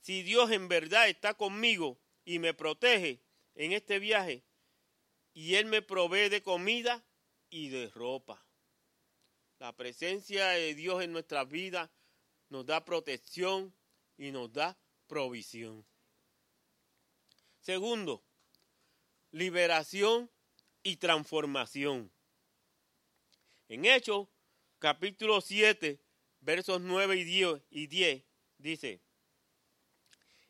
[0.00, 3.20] Si Dios en verdad está conmigo y me protege
[3.54, 4.44] en este viaje,
[5.34, 7.04] y Él me provee de comida
[7.50, 8.44] y de ropa.
[9.58, 11.90] La presencia de Dios en nuestras vidas
[12.48, 13.74] nos da protección
[14.16, 14.76] y nos da
[15.06, 15.86] provisión.
[17.60, 18.24] Segundo,
[19.30, 20.31] liberación
[20.82, 22.10] y transformación.
[23.68, 24.28] En Hechos,
[24.78, 26.00] capítulo 7,
[26.40, 28.22] versos 9 y 10, y 10
[28.58, 29.00] dice,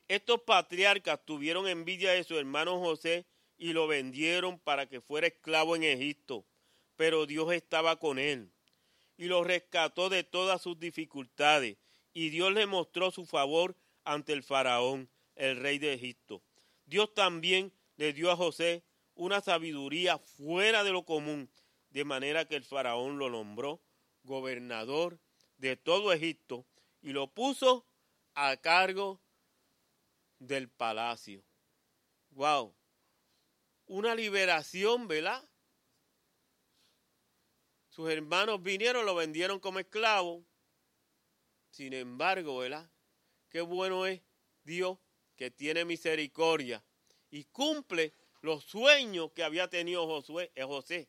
[0.09, 3.27] estos patriarcas tuvieron envidia de su hermano José
[3.57, 6.45] y lo vendieron para que fuera esclavo en Egipto,
[6.97, 8.53] pero Dios estaba con él
[9.17, 11.77] y lo rescató de todas sus dificultades
[12.13, 16.43] y Dios le mostró su favor ante el faraón, el rey de Egipto.
[16.85, 18.85] Dios también le dio a José
[19.23, 21.49] una sabiduría fuera de lo común,
[21.91, 23.81] de manera que el faraón lo nombró
[24.25, 25.21] gobernador
[25.59, 26.67] de todo Egipto
[27.01, 27.87] y lo puso
[28.35, 29.21] a cargo
[30.41, 31.45] del palacio.
[32.31, 32.75] Wow.
[33.87, 35.49] Una liberación, ¿verdad?
[37.91, 40.45] Sus hermanos vinieron, lo vendieron como esclavo.
[41.71, 42.91] Sin embargo, ¿verdad?
[43.51, 44.21] Qué bueno es
[44.65, 44.99] Dios
[45.37, 46.85] que tiene misericordia
[47.31, 51.09] y cumple los sueños que había tenido Josué, José.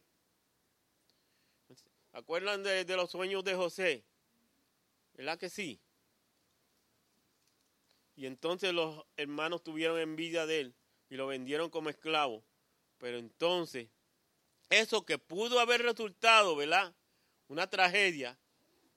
[2.13, 4.05] ¿Acuerdan de, de los sueños de José?
[5.13, 5.81] ¿Verdad que sí?
[8.15, 10.75] Y entonces los hermanos tuvieron envidia de él
[11.09, 12.43] y lo vendieron como esclavo.
[12.99, 13.89] Pero entonces,
[14.69, 16.95] eso que pudo haber resultado, ¿verdad?
[17.47, 18.39] Una tragedia,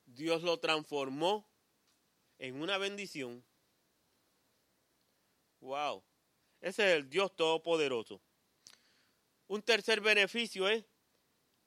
[0.05, 1.49] Dios lo transformó
[2.39, 3.45] en una bendición.
[5.61, 6.06] Wow.
[6.67, 8.21] Ese es el Dios Todopoderoso.
[9.47, 10.85] Un tercer beneficio es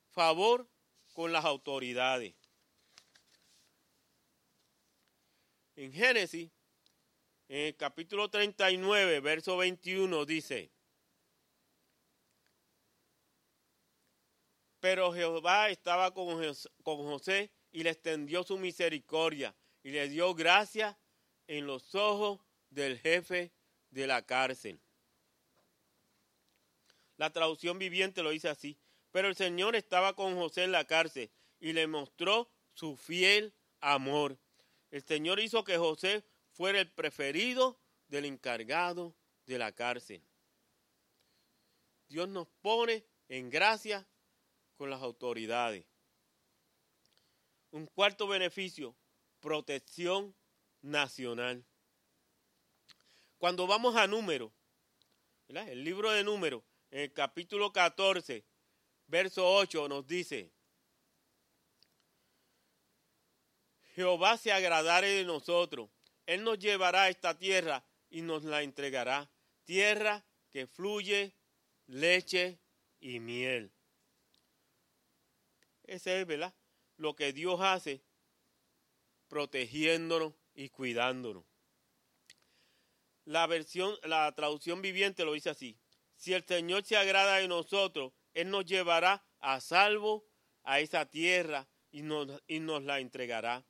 [0.10, 0.70] favor
[1.14, 2.36] con las autoridades.
[5.78, 6.52] En Génesis,
[7.48, 10.70] en el capítulo 39, verso 21, dice,
[14.82, 16.44] pero Jehová estaba con
[16.84, 21.00] José y le extendió su misericordia y le dio gracia
[21.48, 23.54] en los ojos del jefe
[23.92, 24.82] de la cárcel.
[27.20, 28.80] La traducción viviente lo dice así.
[29.12, 34.40] Pero el Señor estaba con José en la cárcel y le mostró su fiel amor.
[34.90, 40.24] El Señor hizo que José fuera el preferido del encargado de la cárcel.
[42.08, 44.08] Dios nos pone en gracia
[44.78, 45.86] con las autoridades.
[47.72, 48.96] Un cuarto beneficio,
[49.42, 50.34] protección
[50.82, 51.66] nacional.
[53.38, 54.54] Cuando vamos a número,
[55.50, 58.46] el libro de números, en el capítulo 14,
[59.08, 60.52] verso 8 nos dice,
[63.96, 65.90] Jehová se agradare de nosotros,
[66.26, 69.30] Él nos llevará a esta tierra y nos la entregará,
[69.66, 71.36] tierra que fluye
[71.88, 72.60] leche
[73.00, 73.72] y miel.
[75.84, 76.54] Ese es, ¿verdad?
[76.98, 78.04] Lo que Dios hace
[79.28, 81.46] protegiéndonos y cuidándonos.
[83.26, 85.78] La versión, la traducción viviente lo dice así.
[86.20, 90.28] Si el Señor se agrada de nosotros, Él nos llevará a salvo
[90.64, 93.66] a esa tierra y nos, la entregará.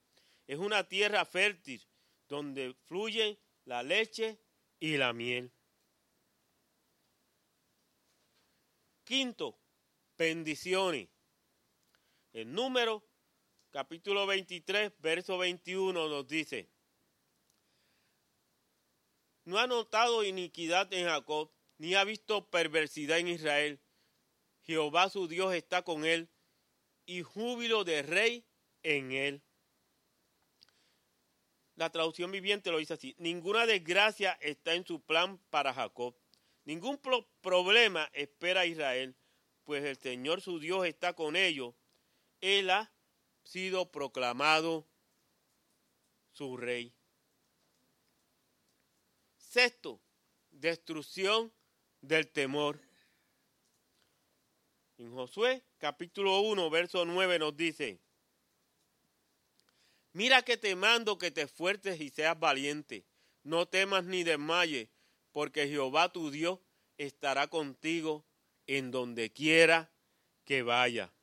[0.48, 1.88] Es una tierra fértil
[2.28, 4.42] donde fluyen la leche
[4.80, 5.54] y la miel.
[9.04, 9.60] Quinto,
[10.18, 11.08] bendiciones.
[12.34, 13.08] El número,
[13.70, 16.68] capítulo 23, verso 21 nos dice,
[19.46, 23.80] no ha notado iniquidad en Jacob, ni ha visto perversidad en Israel.
[24.62, 26.30] Jehová su Dios está con él,
[27.06, 28.46] y júbilo de rey
[28.84, 29.42] en él.
[31.76, 36.16] La traducción viviente lo dice así, ninguna desgracia está en su plan para Jacob,
[36.66, 37.00] ningún
[37.42, 39.16] problema espera a Israel,
[39.64, 41.74] pues el Señor su Dios está con ellos.
[42.42, 42.92] Él ha
[43.44, 44.86] sido proclamado
[46.32, 46.94] su rey.
[49.38, 50.02] Sexto,
[50.52, 51.52] destrucción
[52.02, 52.80] del temor.
[54.98, 58.00] En Josué capítulo 1, verso 9 nos dice,
[60.12, 63.06] Mira que te mando que te fuertes y seas valiente,
[63.44, 64.90] no temas ni desmayes,
[65.32, 66.60] porque Jehová tu Dios
[66.98, 68.26] estará contigo
[68.68, 69.92] en donde quiera
[70.44, 71.14] que vaya.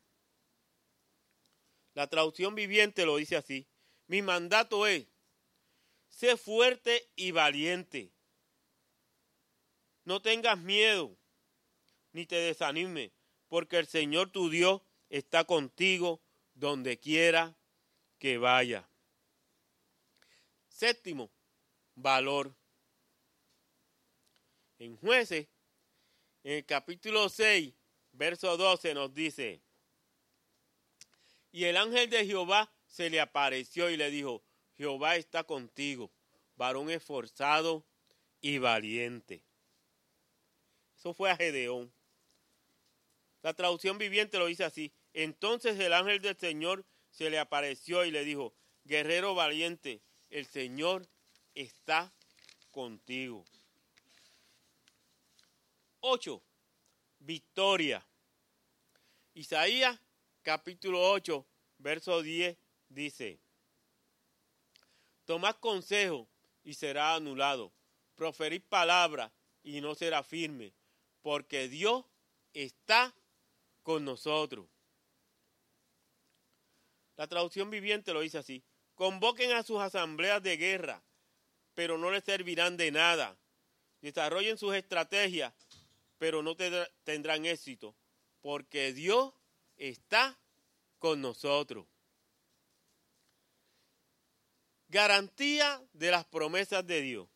[1.94, 3.66] La traducción viviente lo dice así,
[4.06, 5.06] mi mandato es,
[6.08, 8.15] sé fuerte y valiente
[10.06, 11.18] no tengas miedo,
[12.12, 13.10] ni te desanimes,
[13.48, 14.80] porque el Señor tu Dios
[15.10, 16.22] está contigo
[16.54, 17.56] donde quiera
[18.18, 18.88] que vaya.
[20.68, 21.30] Séptimo,
[21.96, 22.54] valor.
[24.78, 25.48] En jueces,
[26.44, 27.74] en el capítulo 6,
[28.12, 29.60] verso 12 nos dice,
[31.50, 34.44] y el ángel de Jehová se le apareció y le dijo,
[34.76, 36.12] Jehová está contigo,
[36.54, 37.84] varón esforzado
[38.40, 39.45] y valiente.
[41.06, 41.92] Eso fue a Gedeón.
[43.40, 44.92] La traducción viviente lo dice así.
[45.12, 51.06] Entonces el ángel del Señor se le apareció y le dijo, guerrero valiente, el Señor
[51.54, 52.12] está
[52.72, 53.44] contigo.
[56.00, 56.42] 8.
[57.20, 58.04] Victoria.
[59.34, 60.00] Isaías
[60.42, 61.46] capítulo 8,
[61.78, 63.38] verso 10 dice,
[65.24, 66.26] Tomad consejo
[66.64, 67.72] y será anulado,
[68.16, 69.32] proferid palabra
[69.62, 70.72] y no será firme,
[71.26, 72.04] porque Dios
[72.54, 73.12] está
[73.82, 74.68] con nosotros.
[77.16, 78.62] La traducción viviente lo dice así.
[78.94, 81.02] Convoquen a sus asambleas de guerra,
[81.74, 83.36] pero no les servirán de nada.
[84.02, 85.52] Desarrollen sus estrategias,
[86.16, 86.54] pero no
[87.02, 87.96] tendrán éxito,
[88.40, 89.34] porque Dios
[89.78, 90.38] está
[91.00, 91.88] con nosotros.
[94.86, 97.28] Garantía de las promesas de Dios.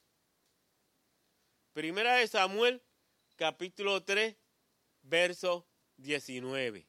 [1.72, 2.80] Primera de Samuel
[3.40, 4.36] capítulo 3,
[5.00, 5.66] verso
[5.96, 6.86] 19.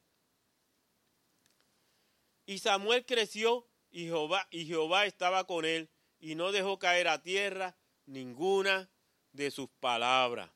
[2.45, 5.89] Y Samuel creció y Jehová, y Jehová estaba con él
[6.20, 8.91] y no dejó caer a tierra ninguna
[9.32, 10.52] de sus palabras.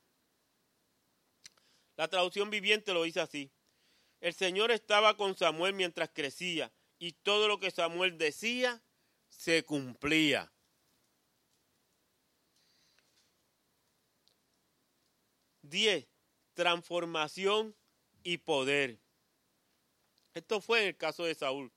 [1.96, 3.50] La traducción viviente lo dice así.
[4.20, 8.82] El Señor estaba con Samuel mientras crecía y todo lo que Samuel decía
[9.30, 10.52] se cumplía.
[15.68, 16.06] 10.
[16.54, 17.74] Transformación
[18.22, 18.98] y poder.
[20.34, 21.70] Esto fue en el caso de Saúl.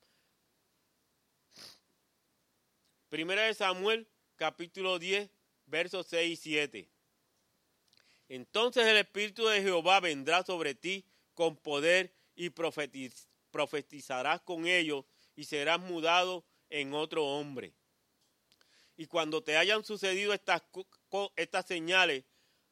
[3.09, 5.29] Primera de Samuel, capítulo 10,
[5.65, 6.89] versos 6 y 7.
[8.29, 15.45] Entonces el Espíritu de Jehová vendrá sobre ti con poder y profetizarás con ellos y
[15.45, 17.73] serás mudado en otro hombre.
[18.97, 20.61] Y cuando te hayan sucedido estas,
[21.35, 22.25] estas señales,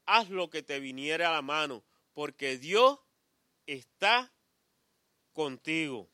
[0.08, 1.84] haz lo que te viniere a la mano,
[2.14, 2.99] porque Dios
[3.68, 4.34] está
[5.34, 6.10] contigo.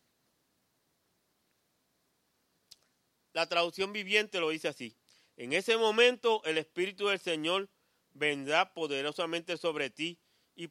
[3.32, 4.98] La traducción viviente lo dice así.
[5.38, 7.70] En ese momento el Espíritu del Señor
[8.12, 10.20] vendrá poderosamente sobre ti
[10.56, 10.68] y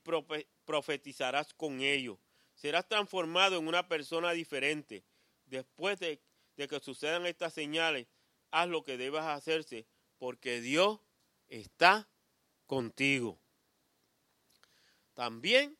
[0.64, 2.18] profetizarás con ellos.
[2.54, 5.04] Serás transformado en una persona diferente.
[5.46, 6.20] Después de,
[6.56, 8.06] de que sucedan estas señales,
[8.50, 9.86] haz lo que debas hacerse,
[10.18, 11.00] porque Dios
[11.48, 12.08] está
[12.66, 13.38] contigo.
[15.14, 15.78] También,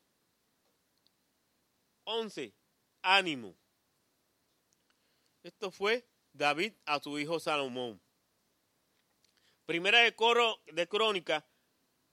[2.03, 2.53] 11,
[3.01, 3.55] ánimo.
[5.43, 8.01] Esto fue David a su hijo Salomón.
[9.65, 11.45] Primera de, coro, de Crónica,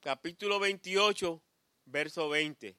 [0.00, 1.42] capítulo 28,
[1.84, 2.76] verso 20.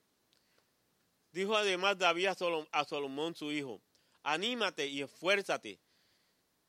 [1.32, 3.82] Dijo además David a, Salomón su hijo,
[4.24, 5.80] anímate y esfuérzate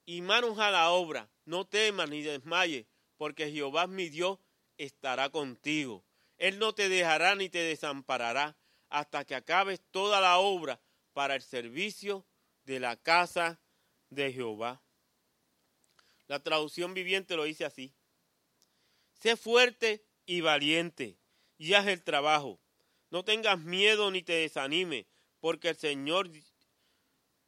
[0.04, 4.38] y manos a la obra, no temas ni desmayes, porque Jehová es mi Dios
[4.78, 6.04] estará contigo.
[6.38, 8.56] Él no te dejará ni te desamparará
[8.88, 10.80] hasta que acabes toda la obra
[11.12, 12.26] para el servicio
[12.64, 13.60] de la casa
[14.10, 14.82] de Jehová.
[16.26, 17.94] La traducción viviente lo dice así.
[19.12, 21.18] Sé fuerte y valiente
[21.58, 22.60] y haz el trabajo.
[23.10, 25.06] No tengas miedo ni te desanime,
[25.40, 26.30] porque el Señor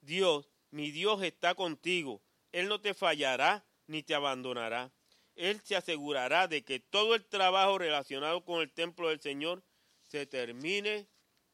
[0.01, 2.23] Dios, mi Dios, está contigo.
[2.53, 4.93] Él no te fallará ni te abandonará.
[5.35, 9.65] Él se asegurará de que todo el trabajo relacionado con el templo del Señor
[10.07, 11.09] se termine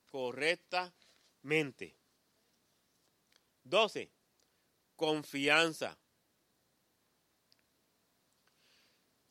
[0.07, 1.97] correctamente.
[3.65, 4.11] 12.
[4.97, 5.99] Confianza.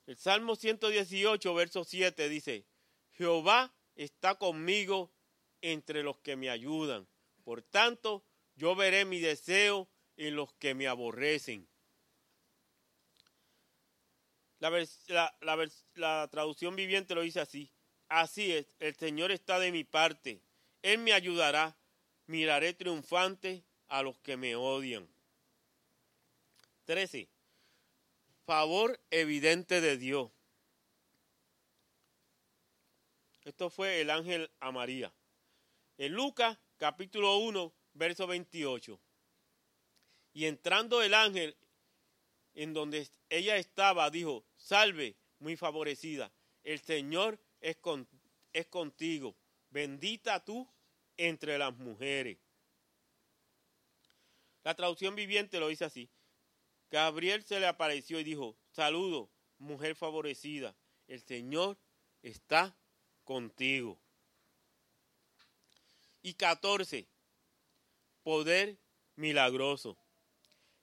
[0.07, 2.65] El Salmo 118, verso 7 dice,
[3.11, 5.11] Jehová está conmigo
[5.61, 7.07] entre los que me ayudan.
[7.43, 8.25] Por tanto,
[8.55, 9.87] yo veré mi deseo
[10.17, 11.68] en los que me aborrecen.
[14.59, 14.69] La,
[15.95, 17.71] la, traducción viviente lo dice así.
[18.07, 20.41] Así es, el Señor está de mi parte.
[20.81, 21.75] Él me ayudará.
[22.27, 25.09] Miraré triunfante a los que me odian.
[26.85, 27.27] 13.
[28.45, 30.31] Favor evidente de Dios.
[33.45, 35.11] Esto fue el ángel a María.
[35.97, 38.99] En Lucas capítulo 1, verso 28.
[40.33, 41.57] Y entrando el ángel
[42.59, 46.29] en donde ella estaba, dijo, salve, muy favorecida,
[46.65, 47.77] el Señor es,
[48.51, 49.37] es contigo,
[49.69, 50.69] bendita tú
[51.15, 52.37] entre las mujeres.
[54.65, 56.09] La traducción viviente lo dice así.
[56.91, 60.75] Gabriel se le apareció y dijo, saludo, mujer favorecida,
[61.07, 61.77] el Señor
[62.23, 62.75] está
[63.23, 63.97] contigo.
[66.21, 67.07] Y 14,
[68.21, 68.77] poder
[69.15, 69.97] milagroso.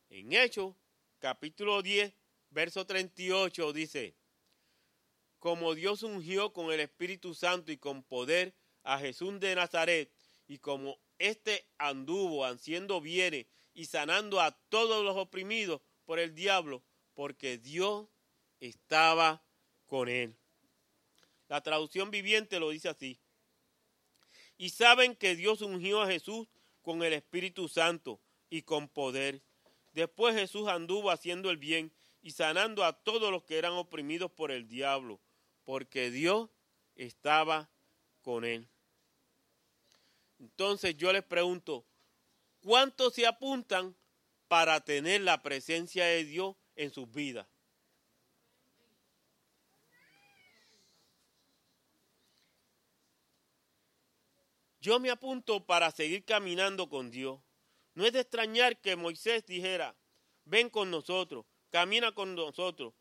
[0.09, 0.74] En Hechos,
[1.19, 2.12] capítulo 10,
[2.51, 4.14] verso 38 dice,
[5.39, 10.11] como Dios ungió con el Espíritu Santo y con poder a Jesús de Nazaret,
[10.49, 16.83] y como éste anduvo haciendo bienes y sanando a todos los oprimidos por el diablo,
[17.14, 18.09] porque Dios
[18.61, 19.43] estaba
[19.87, 20.37] con él.
[21.49, 23.21] La traducción viviente lo dice así.
[24.57, 26.49] Y saben que Dios ungió a Jesús
[26.83, 29.43] con el Espíritu Santo y con poder.
[29.97, 31.90] Después Jesús anduvo haciendo el bien
[32.20, 35.22] y sanando a todos los que eran oprimidos por el diablo,
[35.64, 36.51] porque Dios
[36.97, 37.70] estaba
[38.20, 38.68] con él.
[40.38, 41.86] Entonces yo les pregunto,
[42.61, 43.97] ¿Cuántos se apuntan
[44.49, 47.47] para tener la presencia de Dios en sus vidas?
[54.78, 57.40] Yo me apunto para seguir caminando con Dios.
[57.97, 59.97] No es de extrañar que Moisés dijera,
[60.44, 62.92] ven con nosotros, camina con nosotros.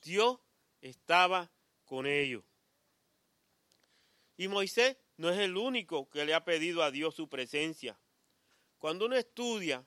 [0.00, 0.38] Dios
[0.80, 1.50] estaba
[1.84, 2.44] con ellos.
[4.36, 7.98] Y Moisés no es el único que le ha pedido a Dios su presencia.
[8.78, 9.84] Cuando uno estudia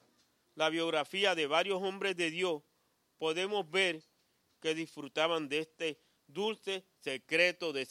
[0.55, 2.61] la biografía de varios hombres de Dios,
[3.17, 4.03] podemos ver
[4.59, 5.97] que disfrutaban de este
[6.27, 7.87] dulce secreto de,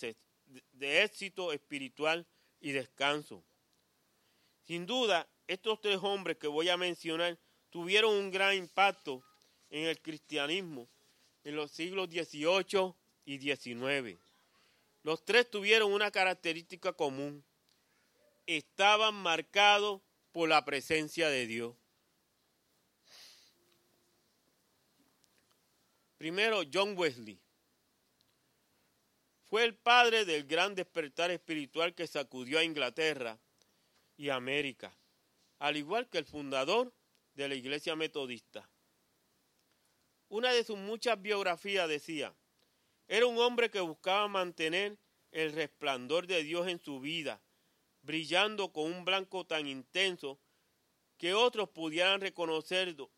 [0.78, 2.26] éxito espiritual
[2.60, 3.42] y descanso.
[4.62, 7.38] Sin duda, estos tres hombres que voy a mencionar
[7.70, 9.22] tuvieron un gran impacto
[9.70, 10.88] en el cristianismo
[11.44, 12.94] en los siglos XVIII
[13.24, 14.18] y XIX.
[15.02, 17.44] Los tres tuvieron una característica común.
[18.46, 20.00] Estaban marcados
[20.32, 21.76] por la presencia de Dios.
[26.18, 27.38] Primero, John Wesley.
[29.44, 33.38] Fue el padre del gran despertar espiritual que sacudió a Inglaterra
[34.16, 34.92] y América,
[35.58, 36.92] al igual que el fundador
[37.34, 38.68] de la Iglesia Metodista.
[40.28, 42.34] Una de sus muchas biografías decía,
[43.08, 44.98] era un hombre que buscaba mantener
[45.30, 47.40] el resplandor de Dios en su vida
[48.06, 50.38] brillando con un blanco tan intenso
[51.18, 53.10] que otros pudieran reconocerlo,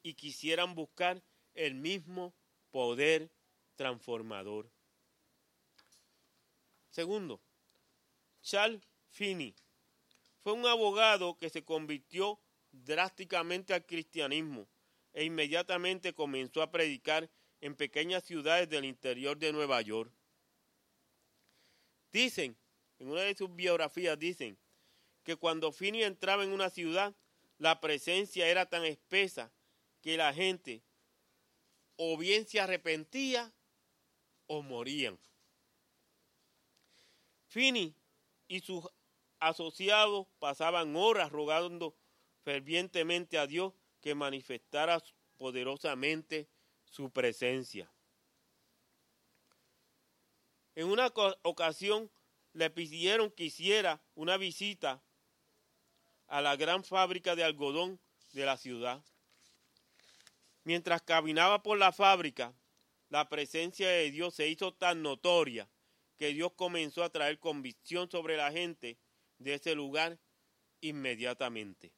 [0.00, 1.22] y quisieran buscar
[1.54, 2.34] el mismo
[2.70, 3.30] poder
[3.74, 4.70] transformador.
[6.90, 7.40] Segundo,
[8.42, 8.80] Charles
[9.10, 9.56] Finney
[10.48, 12.40] fue un abogado que se convirtió
[12.72, 14.66] drásticamente al cristianismo
[15.12, 17.28] e inmediatamente comenzó a predicar
[17.60, 20.10] en pequeñas ciudades del interior de Nueva York.
[22.10, 22.56] Dicen
[22.98, 24.58] en una de sus biografías dicen
[25.22, 27.14] que cuando Finney entraba en una ciudad,
[27.58, 29.52] la presencia era tan espesa
[30.00, 30.82] que la gente
[31.96, 33.52] o bien se arrepentía
[34.46, 35.18] o morían.
[37.48, 37.94] Finney
[38.48, 38.82] y sus
[39.40, 41.96] asociados pasaban horas rogando
[42.42, 45.02] fervientemente a Dios que manifestara
[45.36, 46.48] poderosamente
[46.84, 47.90] su presencia.
[50.74, 51.12] En una
[51.42, 52.10] ocasión
[52.52, 55.02] le pidieron que hiciera una visita
[56.28, 58.00] a la gran fábrica de algodón
[58.32, 59.02] de la ciudad.
[60.64, 62.54] Mientras caminaba por la fábrica,
[63.08, 65.68] la presencia de Dios se hizo tan notoria
[66.16, 68.98] que Dios comenzó a traer convicción sobre la gente
[69.38, 70.18] de ese lugar
[70.80, 71.92] inmediatamente.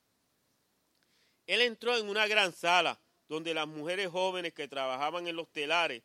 [1.46, 6.02] Él entró en una gran sala donde las mujeres jóvenes que trabajaban en los telares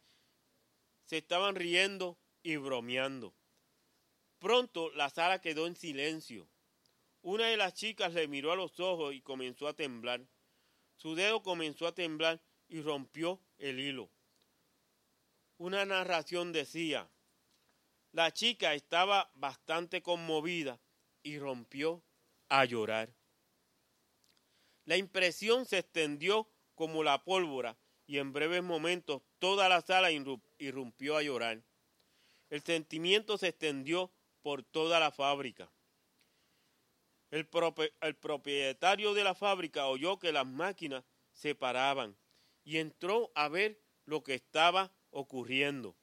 [1.04, 3.36] se estaban riendo y bromeando.
[4.40, 6.48] Pronto la sala quedó en silencio.
[7.22, 10.26] Una de las chicas le miró a los ojos y comenzó a temblar.
[10.96, 14.10] Su dedo comenzó a temblar y rompió el hilo.
[15.58, 17.10] Una narración decía,
[18.12, 20.80] la chica estaba bastante conmovida
[21.26, 22.04] y rompió
[22.50, 23.12] a llorar.
[24.86, 30.12] La impresión se extendió como la pólvora y en breves momentos toda la sala
[30.60, 31.64] irrumpió a llorar.
[32.52, 34.12] El sentimiento se extendió
[34.44, 35.72] por toda la fábrica.
[37.32, 41.04] El, propietario de la fábrica oyó que las máquinas
[41.34, 42.16] se paraban
[42.64, 45.96] y entró a ver lo que estaba ocurriendo.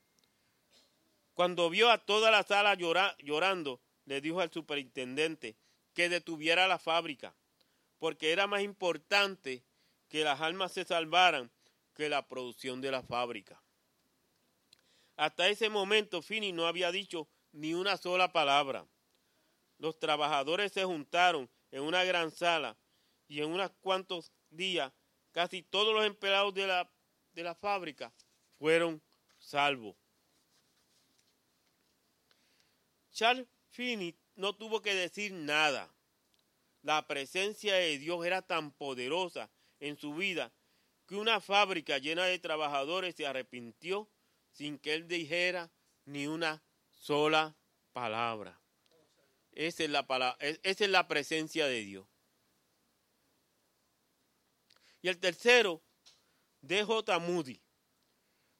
[1.34, 5.56] Cuando vio a toda la sala llorando, le dijo al superintendente
[5.94, 7.34] que detuviera la fábrica,
[7.98, 9.62] porque era más importante
[10.08, 11.50] que las almas se salvaran
[11.94, 13.62] que la producción de la fábrica.
[15.16, 18.86] Hasta ese momento Fini no había dicho ni una sola palabra.
[19.78, 22.76] Los trabajadores se juntaron en una gran sala
[23.28, 24.92] y en unos cuantos días
[25.32, 26.90] casi todos los empleados de la,
[27.32, 28.12] de la fábrica
[28.58, 29.02] fueron
[29.38, 29.96] salvos.
[33.10, 35.92] Charles Finney no tuvo que decir nada.
[36.82, 39.50] La presencia de Dios era tan poderosa
[39.80, 40.52] en su vida
[41.06, 44.08] que una fábrica llena de trabajadores se arrepintió
[44.52, 45.70] sin que él dijera
[46.04, 47.56] ni una sola
[47.92, 48.60] palabra.
[49.52, 49.90] Esa es
[50.90, 52.06] la, presencia de Dios.
[55.02, 55.82] Y el tercero,
[56.62, 57.18] D.J.
[57.18, 57.60] Moody,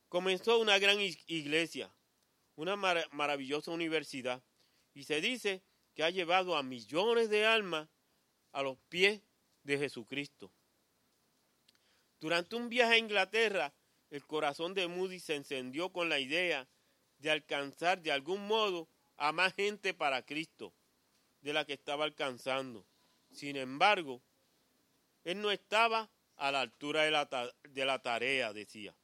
[0.08, 1.94] comenzó una gran iglesia,
[2.56, 4.42] una maravillosa universidad,
[4.94, 5.62] y se dice
[5.94, 7.88] que ha llevado a millones de almas
[8.52, 9.22] a los pies
[9.62, 10.52] de Jesucristo.
[12.20, 13.74] Durante un viaje a Inglaterra,
[14.10, 16.68] el corazón de Moody se encendió con la idea
[17.18, 20.74] de alcanzar de algún modo a más gente para Cristo
[21.40, 22.86] de la que estaba alcanzando.
[23.30, 24.22] Sin embargo,
[25.24, 28.94] él no estaba a la altura de la, de la tarea, decía.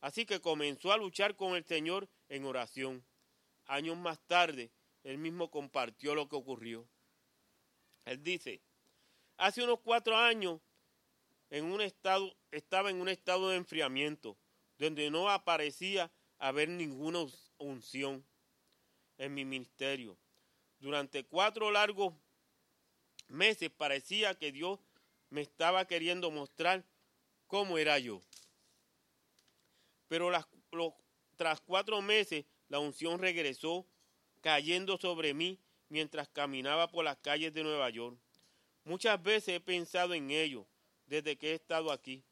[0.00, 3.04] Así que comenzó a luchar con el Señor en oración.
[3.66, 4.70] Años más tarde,
[5.06, 6.84] él mismo compartió lo que ocurrió.
[8.06, 8.60] Él dice,
[9.36, 10.60] hace unos cuatro años
[11.48, 14.36] en un estado, estaba en un estado de enfriamiento
[14.78, 17.24] donde no aparecía haber ninguna
[17.58, 18.26] unción
[19.16, 20.18] en mi ministerio.
[20.80, 22.12] Durante cuatro largos
[23.28, 24.80] meses parecía que Dios
[25.30, 26.84] me estaba queriendo mostrar
[27.46, 28.20] cómo era yo.
[30.08, 30.32] Pero
[31.36, 33.86] tras cuatro meses la unción regresó
[34.46, 38.16] cayendo sobre mí mientras caminaba por las calles de Nueva York.
[38.84, 40.68] Muchas veces he pensado en ello
[41.06, 42.22] desde que he estado aquí.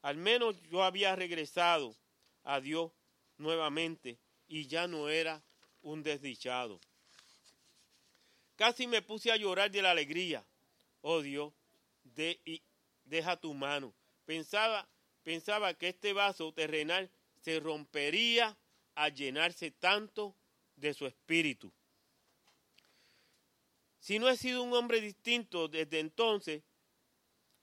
[0.00, 1.96] Al menos yo había regresado
[2.44, 2.92] a Dios
[3.38, 5.42] nuevamente y ya no era
[5.82, 6.78] un desdichado.
[8.54, 10.46] Casi me puse a llorar de la alegría.
[11.00, 11.52] Oh Dios,
[12.04, 12.40] de,
[13.02, 13.92] deja tu mano.
[14.24, 14.88] Pensaba,
[15.24, 18.56] pensaba que este vaso terrenal se rompería
[18.94, 20.37] al llenarse tanto
[20.78, 21.72] de su espíritu.
[23.98, 26.62] Si no he sido un hombre distinto desde entonces,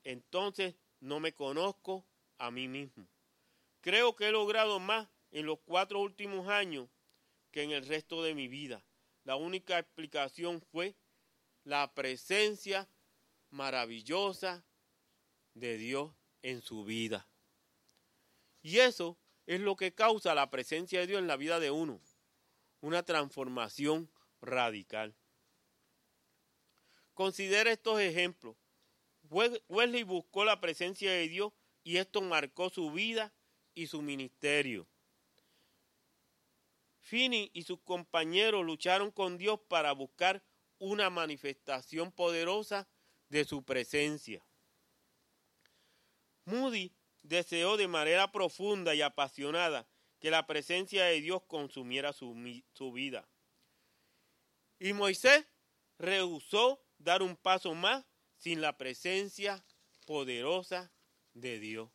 [0.04, 2.06] entonces no me conozco
[2.38, 3.08] a mí mismo.
[3.80, 6.88] Creo que he logrado más en los cuatro últimos años
[7.50, 8.84] que en el resto de mi vida.
[9.24, 10.94] La única explicación fue
[11.64, 12.88] la presencia
[13.50, 14.64] maravillosa
[15.54, 16.12] de Dios
[16.42, 17.28] en su vida.
[18.62, 22.00] Y eso es lo que causa la presencia de Dios en la vida de uno.
[22.86, 24.08] Una transformación
[24.40, 25.16] radical.
[27.14, 28.54] Considera estos ejemplos.
[29.28, 33.34] Wesley buscó la presencia de Dios y esto marcó su vida
[33.74, 34.86] y su ministerio.
[37.00, 40.44] Finney y sus compañeros lucharon con Dios para buscar
[40.78, 42.88] una manifestación poderosa
[43.28, 44.46] de su presencia.
[46.44, 46.92] Moody
[47.24, 49.88] deseó de manera profunda y apasionada
[50.26, 52.34] que la presencia de Dios consumiera su,
[52.72, 53.28] su vida.
[54.80, 55.46] Y Moisés
[56.00, 58.04] rehusó dar un paso más
[58.36, 59.64] sin la presencia
[60.04, 60.92] poderosa
[61.32, 61.90] de Dios.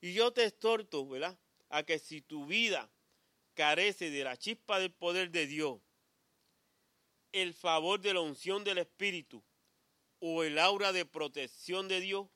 [0.00, 1.36] Y yo te exhorto, ¿verdad?
[1.68, 2.92] A que si tu vida
[3.54, 5.80] carece de la chispa del poder de Dios,
[7.32, 9.42] el favor de la unción del Espíritu
[10.20, 12.28] o el aura de protección de Dios,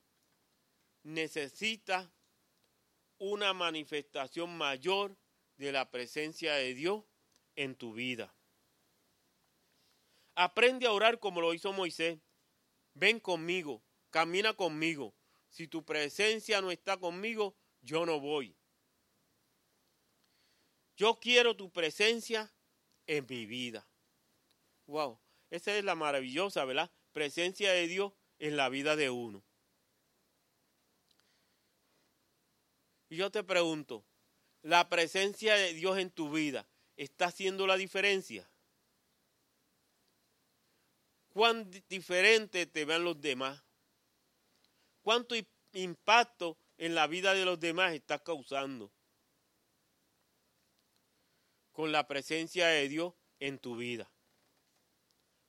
[1.05, 2.11] necesita
[3.19, 5.17] una manifestación mayor
[5.57, 7.05] de la presencia de Dios
[7.55, 8.35] en tu vida.
[10.35, 12.19] Aprende a orar como lo hizo Moisés.
[12.95, 15.15] Ven conmigo, camina conmigo.
[15.49, 18.57] Si tu presencia no está conmigo, yo no voy.
[20.97, 22.53] Yo quiero tu presencia
[23.07, 23.87] en mi vida.
[24.87, 26.91] Wow, esa es la maravillosa, ¿verdad?
[27.13, 29.45] Presencia de Dios en la vida de uno.
[33.15, 34.05] Yo te pregunto,
[34.63, 38.49] ¿la presencia de Dios en tu vida está haciendo la diferencia?
[41.29, 43.63] ¿Cuán diferente te ven los demás?
[45.03, 45.35] ¿Cuánto
[45.73, 48.93] impacto en la vida de los demás estás causando?
[51.73, 54.11] Con la presencia de Dios en tu vida.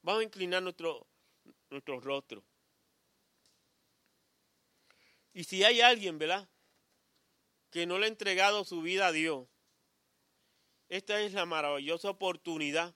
[0.02, 1.08] Vamos a inclinar nuestro,
[1.70, 2.44] nuestro rostro.
[5.34, 6.48] Y si hay alguien, ¿verdad?
[7.76, 9.50] Que no le ha entregado su vida a Dios,
[10.88, 12.96] esta es la maravillosa oportunidad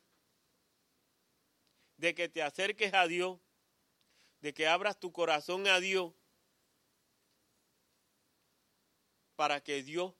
[1.97, 3.41] de que te acerques a Dios,
[4.39, 6.13] de que abras tu corazón a Dios,
[9.35, 10.13] para que Dios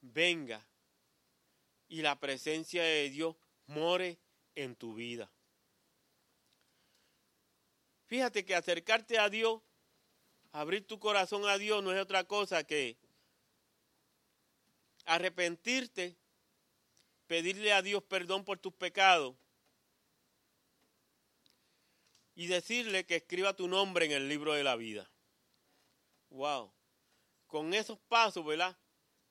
[0.00, 0.66] venga
[1.88, 4.18] y la presencia de Dios more
[4.54, 5.30] en tu vida.
[8.06, 9.60] Fíjate que acercarte a Dios,
[10.52, 12.96] abrir tu corazón a Dios no es otra cosa que
[15.08, 16.16] arrepentirte,
[17.26, 19.34] pedirle a Dios perdón por tus pecados
[22.34, 25.10] y decirle que escriba tu nombre en el libro de la vida.
[26.28, 26.72] Wow.
[27.46, 28.76] Con esos pasos, ¿verdad?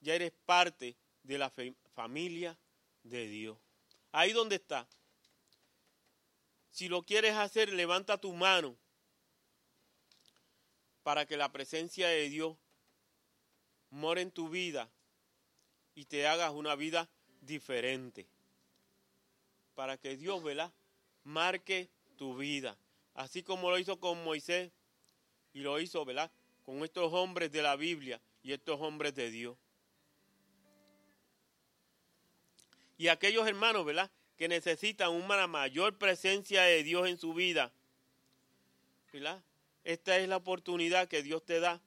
[0.02, 1.52] Ya eres parte de la
[1.94, 2.58] familia
[3.04, 3.58] de Dios.
[4.12, 4.90] Ahí donde está.
[6.72, 8.76] Si lo quieres hacer, levanta tu mano
[11.04, 12.58] para que la presencia de Dios
[13.90, 14.92] more en tu vida
[15.98, 17.10] y te hagas una vida
[17.42, 18.28] diferente.
[19.74, 20.72] Para que Dios, ¿verdad?
[21.24, 22.78] Marque tu vida.
[23.16, 24.72] Así como lo hizo con Moisés
[25.54, 26.30] y lo hizo, ¿verdad?
[26.68, 29.58] Con estos hombres de la Biblia y estos hombres de Dios.
[33.00, 34.12] Y aquellos hermanos, ¿verdad?
[34.38, 37.72] que necesitan una mayor presencia de Dios en su vida,
[39.12, 39.42] ¿verdad?
[39.84, 41.82] Esta es la oportunidad que Dios te da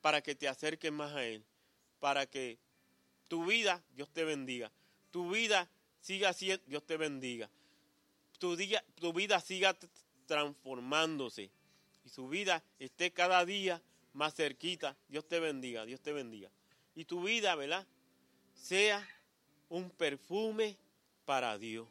[0.00, 1.44] para que te acerques más a Él,
[2.00, 2.56] para que
[3.28, 4.70] tu vida, Dios te bendiga,
[5.10, 5.68] tu vida
[6.00, 7.50] siga siendo, Dios te bendiga,
[8.38, 8.56] tu,
[8.94, 9.76] tu vida siga
[10.26, 11.50] transformándose
[12.04, 16.50] y su vida esté cada día más cerquita, Dios te bendiga, Dios te bendiga.
[16.94, 17.86] Y tu vida, ¿verdad?
[18.54, 19.06] Sea
[19.68, 20.76] un perfume
[21.24, 21.86] para Dios.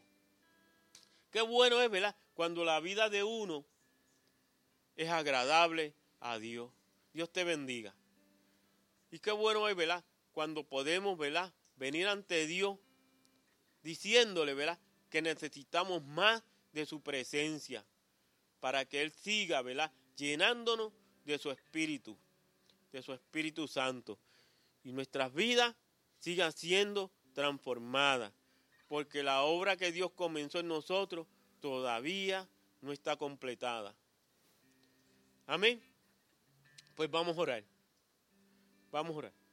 [1.32, 2.16] Qué bueno es, ¿verdad?
[2.34, 3.66] Cuando la vida de uno
[4.96, 6.72] es agradable a Dios.
[7.14, 7.94] Dios te bendiga.
[9.12, 10.04] Y qué bueno es, ¿verdad?
[10.36, 11.54] Cuando podemos, ¿verdad?
[11.78, 12.78] Venir ante Dios
[13.84, 14.78] diciéndole, ¿verdad?
[15.10, 17.86] Que necesitamos más de su presencia
[18.60, 19.94] para que Él siga, ¿verdad?
[20.18, 20.92] Llenándonos
[21.24, 22.18] de su Espíritu,
[22.92, 24.20] de su Espíritu Santo.
[24.84, 25.74] Y nuestras vidas
[26.20, 28.34] sigan siendo transformadas
[28.90, 31.28] porque la obra que Dios comenzó en nosotros
[31.62, 32.46] todavía
[32.82, 33.96] no está completada.
[35.48, 35.82] Amén.
[36.94, 37.64] Pues vamos a orar.
[38.92, 39.45] Vamos a orar.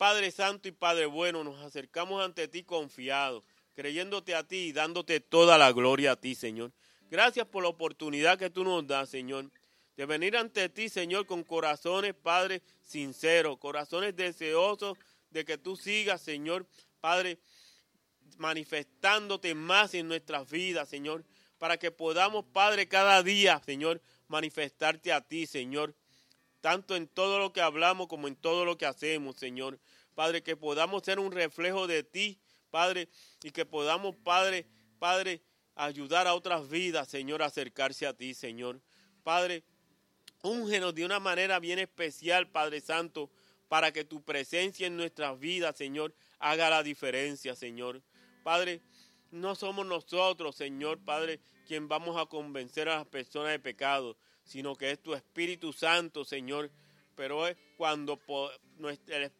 [0.00, 3.44] Padre Santo y Padre Bueno, nos acercamos ante ti confiados,
[3.74, 6.72] creyéndote a ti y dándote toda la gloria a ti, Señor.
[7.10, 9.50] Gracias por la oportunidad que tú nos das, Señor,
[9.98, 14.96] de venir ante ti, Señor, con corazones, Padre, sinceros, corazones deseosos
[15.28, 16.66] de que tú sigas, Señor,
[17.02, 17.38] Padre,
[18.38, 21.26] manifestándote más en nuestras vidas, Señor,
[21.58, 25.94] para que podamos, Padre, cada día, Señor, manifestarte a ti, Señor,
[26.60, 29.78] tanto en todo lo que hablamos como en todo lo que hacemos, Señor.
[30.14, 32.38] Padre, que podamos ser un reflejo de ti,
[32.70, 33.08] Padre,
[33.42, 34.66] y que podamos, Padre,
[34.98, 35.42] Padre,
[35.74, 38.80] ayudar a otras vidas, Señor, a acercarse a ti, Señor.
[39.22, 39.64] Padre,
[40.42, 43.30] úngenos de una manera bien especial, Padre Santo,
[43.68, 48.02] para que tu presencia en nuestras vidas, Señor, haga la diferencia, Señor.
[48.42, 48.82] Padre,
[49.30, 54.16] no somos nosotros, Señor, Padre, quien vamos a convencer a las personas de pecado,
[54.50, 56.72] sino que es tu Espíritu Santo, Señor.
[57.14, 58.18] Pero es cuando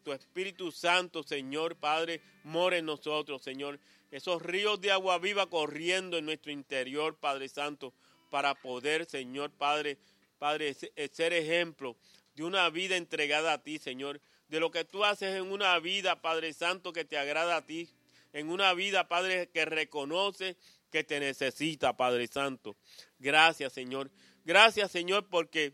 [0.03, 3.77] tu Espíritu Santo, Señor, Padre, more en nosotros, Señor.
[4.09, 7.93] Esos ríos de agua viva corriendo en nuestro interior, Padre Santo,
[8.29, 9.97] para poder, Señor, Padre,
[10.39, 11.97] Padre, ser ejemplo
[12.35, 16.21] de una vida entregada a ti, Señor, de lo que tú haces en una vida,
[16.21, 17.89] Padre Santo, que te agrada a ti,
[18.31, 20.55] en una vida, Padre, que reconoce
[20.89, 22.75] que te necesita, Padre Santo.
[23.17, 24.11] Gracias, Señor.
[24.45, 25.73] Gracias, Señor, porque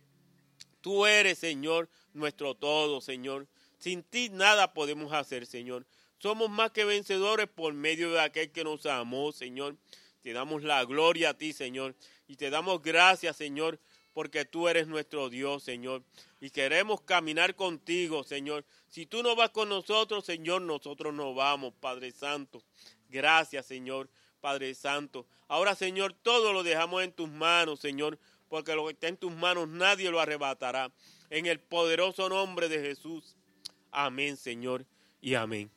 [0.81, 3.47] tú eres, Señor, nuestro todo, Señor.
[3.77, 5.85] Sin ti nada podemos hacer, Señor.
[6.19, 9.77] Somos más que vencedores por medio de aquel que nos amó, Señor.
[10.21, 11.95] Te damos la gloria a ti, Señor.
[12.27, 13.79] Y te damos gracias, Señor,
[14.13, 16.03] porque tú eres nuestro Dios, Señor.
[16.41, 18.65] Y queremos caminar contigo, Señor.
[18.89, 22.63] Si tú no vas con nosotros, Señor, nosotros no vamos, Padre Santo.
[23.09, 24.09] Gracias, Señor,
[24.41, 25.27] Padre Santo.
[25.47, 29.31] Ahora, Señor, todo lo dejamos en tus manos, Señor, porque lo que está en tus
[29.31, 30.91] manos nadie lo arrebatará.
[31.29, 33.35] En el poderoso nombre de Jesús.
[33.91, 34.85] Amén, Señor,
[35.21, 35.71] y amén.